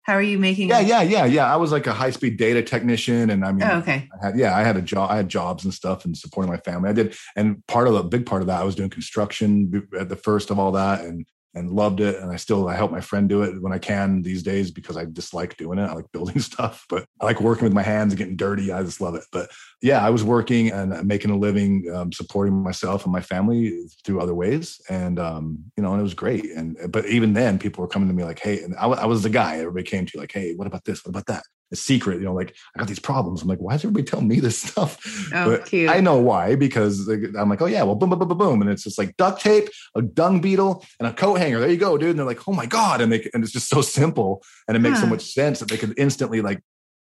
[0.04, 0.68] How are you making?
[0.68, 1.52] Yeah, yeah, yeah, yeah.
[1.52, 4.08] I was like a high speed data technician, and I mean, oh, okay.
[4.20, 5.12] I had, yeah, I had a job.
[5.12, 6.90] I had jobs and stuff, and supporting my family.
[6.90, 10.08] I did, and part of the big part of that, I was doing construction at
[10.08, 11.24] the first of all that, and
[11.54, 12.18] and loved it.
[12.20, 14.96] And I still I help my friend do it when I can these days because
[14.96, 15.82] I dislike doing it.
[15.82, 18.72] I like building stuff, but I like working with my hands and getting dirty.
[18.72, 19.24] I just love it.
[19.32, 19.50] But
[19.82, 24.20] yeah, I was working and making a living, um, supporting myself and my family through
[24.20, 26.50] other ways, and um, you know, and it was great.
[26.50, 29.22] And but even then, people were coming to me like, "Hey," and I, I was
[29.22, 31.04] the guy everybody came to, like, "Hey, what about this?
[31.04, 31.42] What about that?"
[31.72, 33.42] A secret, you know, like I got these problems.
[33.42, 34.98] I'm like, why is everybody telling me this stuff?
[35.34, 35.90] Oh, but cute.
[35.90, 38.70] I know why because I'm like, oh yeah, well, boom, boom, boom, boom, boom, and
[38.70, 41.60] it's just like duct tape, a dung beetle, and a coat hanger.
[41.60, 42.10] There you go, dude.
[42.10, 44.80] And they're like, oh my god, and they and it's just so simple, and it
[44.80, 45.04] makes huh.
[45.04, 46.62] so much sense that they could instantly like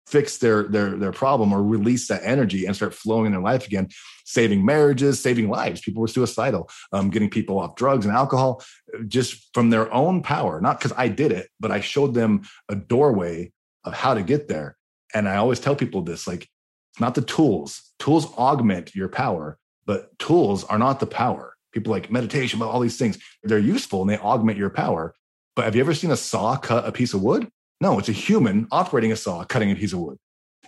[0.08, 3.68] fix their their their problem or release that energy and start flowing in their life
[3.68, 3.90] again
[4.24, 8.64] saving marriages saving lives people were suicidal um, getting people off drugs and alcohol
[9.08, 12.76] just from their own power not because i did it but i showed them a
[12.76, 13.52] doorway
[13.88, 14.78] of how to get there.
[15.14, 16.44] And I always tell people this like,
[16.92, 17.94] it's not the tools.
[18.00, 21.56] Tools augment your power, but tools are not the power.
[21.74, 25.14] People like meditation, but all these things, they're useful and they augment your power.
[25.56, 27.50] But have you ever seen a saw cut a piece of wood?
[27.80, 30.18] No, it's a human operating a saw cutting a piece of wood.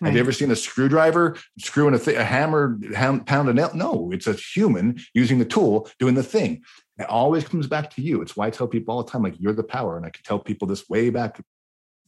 [0.02, 0.10] Right.
[0.10, 3.72] Have you ever seen a screwdriver screwing a, th- a hammer, ham, pound a nail?
[3.74, 6.64] No, it's a human using the tool doing the thing.
[6.98, 8.22] It always comes back to you.
[8.22, 9.98] It's why I tell people all the time, like, you're the power.
[9.98, 11.42] And I can tell people this way back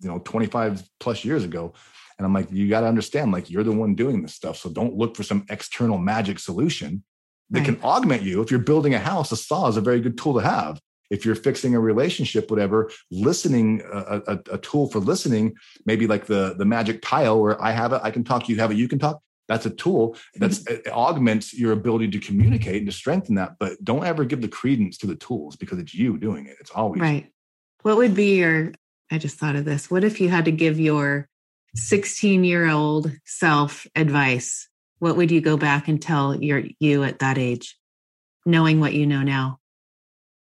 [0.01, 1.73] you know 25 plus years ago.
[2.17, 4.57] And i'm like you got to understand like you're the one doing this stuff.
[4.57, 7.03] So don't look for some external magic solution
[7.49, 7.65] that right.
[7.65, 8.41] can augment you.
[8.41, 10.79] If you're building a house a saw is a very good tool to have.
[11.09, 16.25] If you're fixing a relationship whatever listening a, a, a tool for listening maybe like
[16.25, 18.87] the the magic tile where i have it i can talk you have it you
[18.87, 19.21] can talk.
[19.47, 20.87] That's a tool that's mm-hmm.
[20.87, 23.57] it augments your ability to communicate and to strengthen that.
[23.59, 26.55] But don't ever give the credence to the tools because it's you doing it.
[26.61, 27.29] It's always right.
[27.81, 28.71] What would be your
[29.11, 29.91] I just thought of this.
[29.91, 31.27] What if you had to give your
[31.75, 34.69] 16 year old self advice?
[34.99, 37.77] What would you go back and tell your you at that age,
[38.45, 39.59] knowing what you know now?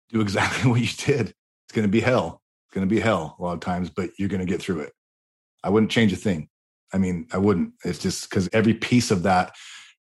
[0.09, 1.27] Do exactly what you did.
[1.29, 2.41] It's going to be hell.
[2.67, 4.81] It's going to be hell a lot of times, but you're going to get through
[4.81, 4.93] it.
[5.63, 6.49] I wouldn't change a thing.
[6.93, 7.73] I mean, I wouldn't.
[7.83, 9.53] It's just because every piece of that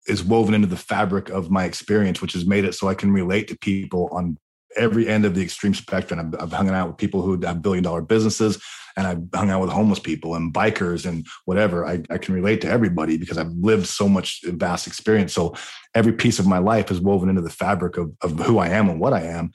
[0.06, 3.12] is woven into the fabric of my experience, which has made it so I can
[3.12, 4.38] relate to people on
[4.76, 6.20] every end of the extreme spectrum.
[6.20, 8.62] I've, I've hung out with people who have billion dollar businesses
[8.96, 11.86] and I've hung out with homeless people and bikers and whatever.
[11.86, 15.32] I, I can relate to everybody because I've lived so much vast experience.
[15.32, 15.54] So
[15.94, 18.88] every piece of my life is woven into the fabric of, of who I am
[18.88, 19.52] and what I am.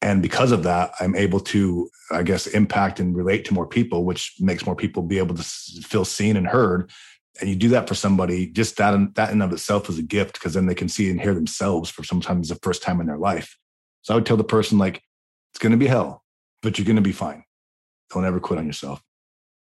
[0.00, 4.04] And because of that, I'm able to, I guess, impact and relate to more people,
[4.04, 6.90] which makes more people be able to feel seen and heard.
[7.40, 10.34] And you do that for somebody, just that, that in of itself is a gift
[10.34, 13.18] because then they can see and hear themselves for sometimes the first time in their
[13.18, 13.56] life.
[14.02, 15.02] So I would tell the person, like,
[15.52, 16.24] it's going to be hell,
[16.62, 17.44] but you're going to be fine.
[18.10, 19.02] Don't ever quit on yourself.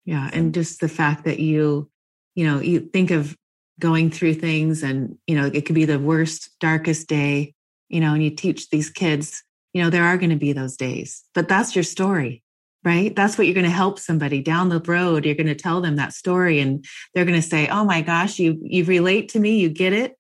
[0.06, 0.30] Yeah.
[0.34, 1.90] And just the fact that you,
[2.36, 3.38] you know, you think of
[3.80, 7.54] going through things and, you know, it could be the worst, darkest day,
[7.90, 10.76] you know, and you teach these kids, you know, there are going to be those
[10.76, 12.44] days, but that's your story
[12.84, 15.82] right that's what you're going to help somebody down the road you're going to tell
[15.82, 19.40] them that story and they're going to say oh my gosh you you relate to
[19.40, 20.18] me you get it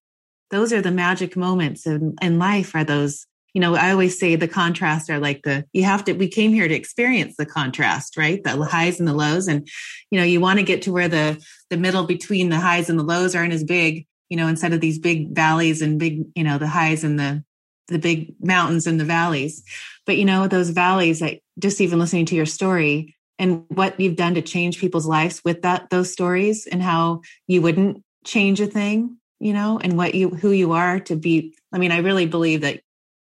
[0.50, 4.36] those are the magic moments in, in life are those you know, I always say
[4.36, 8.16] the contrast are like the, you have to, we came here to experience the contrast,
[8.16, 8.42] right?
[8.44, 9.48] The highs and the lows.
[9.48, 9.68] And,
[10.10, 12.98] you know, you want to get to where the, the middle between the highs and
[12.98, 16.44] the lows aren't as big, you know, instead of these big valleys and big, you
[16.44, 17.44] know, the highs and the,
[17.90, 19.64] the big mountains and the valleys.
[20.06, 24.16] But, you know, those valleys, like just even listening to your story and what you've
[24.16, 28.68] done to change people's lives with that, those stories and how you wouldn't change a
[28.68, 31.54] thing, you know, and what you, who you are to be.
[31.74, 32.82] I mean, I really believe that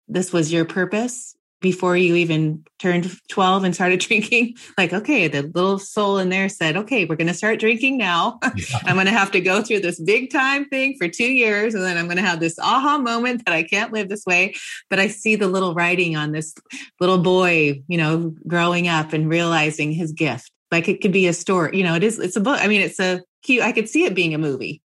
[0.09, 5.43] this was your purpose before you even turned 12 and started drinking like okay the
[5.43, 8.79] little soul in there said okay we're going to start drinking now yeah.
[8.85, 11.83] i'm going to have to go through this big time thing for two years and
[11.83, 14.53] then i'm going to have this aha moment that i can't live this way
[14.89, 16.53] but i see the little writing on this
[16.99, 21.33] little boy you know growing up and realizing his gift like it could be a
[21.33, 23.89] story you know it is it's a book i mean it's a cute i could
[23.89, 24.81] see it being a movie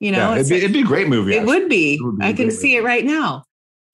[0.00, 1.34] You know, yeah, it'd, be, it'd be a great movie.
[1.34, 1.94] It would be.
[1.94, 2.76] It would be I can see movie.
[2.76, 3.44] it right now.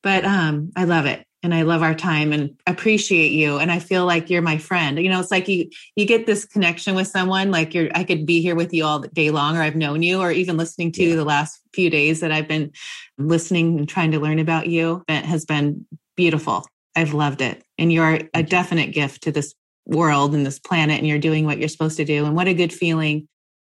[0.02, 1.26] But um, I love it.
[1.42, 3.56] And I love our time and appreciate you.
[3.56, 4.98] And I feel like you're my friend.
[4.98, 8.26] You know, it's like you you get this connection with someone, like you're I could
[8.26, 11.02] be here with you all day long, or I've known you, or even listening to
[11.02, 11.16] you Yeah.
[11.16, 12.72] the last few days that I've been
[13.16, 15.02] listening and trying to learn about you.
[15.08, 16.66] Has been beautiful.
[16.94, 17.64] I've loved it.
[17.78, 19.54] And you're a definite gift to this
[19.86, 22.26] world and this planet, and you're doing what you're supposed to do.
[22.26, 23.26] And what a good feeling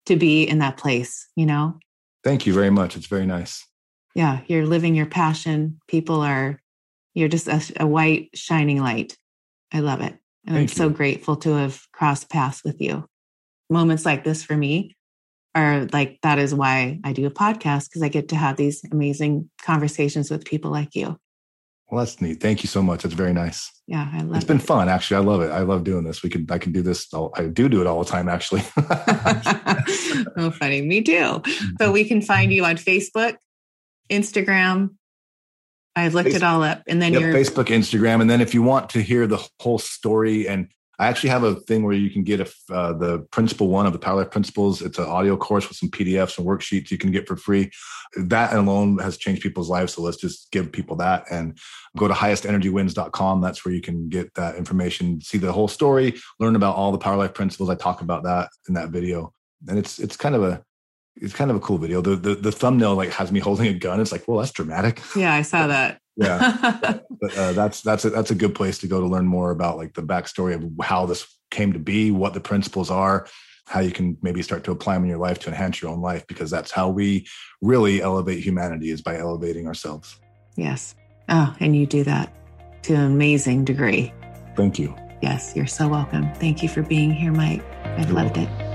[0.06, 1.78] to be in that place, you know?
[2.24, 2.96] Thank you very much.
[2.96, 3.67] It's very nice.
[4.18, 5.80] Yeah, you're living your passion.
[5.86, 6.60] People are,
[7.14, 9.16] you're just a, a white shining light.
[9.72, 10.18] I love it.
[10.44, 13.06] And I'm Thank so grateful to have crossed paths with you.
[13.70, 14.96] Moments like this for me
[15.54, 18.82] are like, that is why I do a podcast because I get to have these
[18.90, 21.16] amazing conversations with people like you.
[21.88, 22.40] Well, that's neat.
[22.40, 23.04] Thank you so much.
[23.04, 23.70] It's very nice.
[23.86, 24.62] Yeah, I love It's been it.
[24.62, 25.18] fun, actually.
[25.18, 25.52] I love it.
[25.52, 26.24] I love doing this.
[26.24, 27.14] We could, I can do this.
[27.14, 28.62] All, I do do it all the time, actually.
[30.36, 30.82] oh, funny.
[30.82, 31.40] Me too.
[31.80, 33.36] So we can find you on Facebook,
[34.10, 34.94] Instagram.
[35.96, 36.82] I've looked it all up.
[36.86, 39.78] And then Yep, you're Facebook, Instagram, and then if you want to hear the whole
[39.78, 40.68] story, and
[41.00, 43.92] I actually have a thing where you can get a, uh, the principle one of
[43.92, 44.82] the Power Life Principles.
[44.82, 47.70] It's an audio course with some PDFs and worksheets you can get for free.
[48.16, 49.94] That alone has changed people's lives.
[49.94, 51.56] So let's just give people that and
[51.96, 53.40] go to highestenergywins.com.
[53.40, 56.98] That's where you can get that information, see the whole story, learn about all the
[56.98, 57.70] Power Life Principles.
[57.70, 59.32] I talk about that in that video,
[59.68, 60.64] and it's it's kind of a
[61.20, 62.00] it's kind of a cool video.
[62.00, 64.00] The the, the thumbnail like has me holding a gun.
[64.00, 65.00] It's like, well, that's dramatic.
[65.16, 66.00] Yeah, I saw that.
[66.16, 69.50] Yeah but uh, that's that's a, that's a good place to go to learn more
[69.50, 73.26] about like the backstory of how this came to be, what the principles are,
[73.66, 76.00] how you can maybe start to apply them in your life to enhance your own
[76.00, 77.26] life, because that's how we
[77.62, 80.18] really elevate humanity is by elevating ourselves.
[80.56, 80.94] yes.
[81.30, 82.32] Oh, and you do that
[82.84, 84.14] to an amazing degree.
[84.56, 84.96] Thank you.
[85.20, 86.32] Yes, you're so welcome.
[86.36, 87.62] Thank you for being here, Mike.
[87.84, 88.67] I've You're loved it.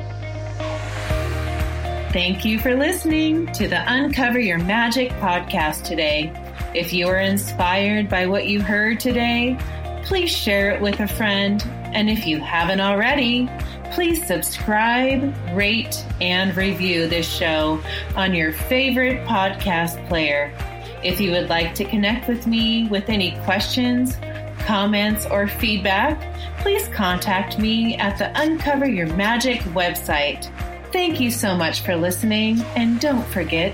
[2.14, 6.32] Thank you for listening to the Uncover Your Magic podcast today.
[6.76, 9.58] If you were inspired by what you heard today,
[10.04, 11.66] please share it with a friend.
[11.92, 13.50] And if you haven't already,
[13.94, 17.82] please subscribe, rate, and review this show
[18.16, 20.56] on your favorite podcast player.
[21.04, 24.18] If you would like to connect with me with any questions,
[24.60, 26.22] comments, or feedback,
[26.60, 30.52] please contact me at the Uncover Your Magic website.
[30.94, 33.74] Thank you so much for listening, and don't forget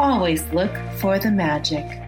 [0.00, 2.07] always look for the magic.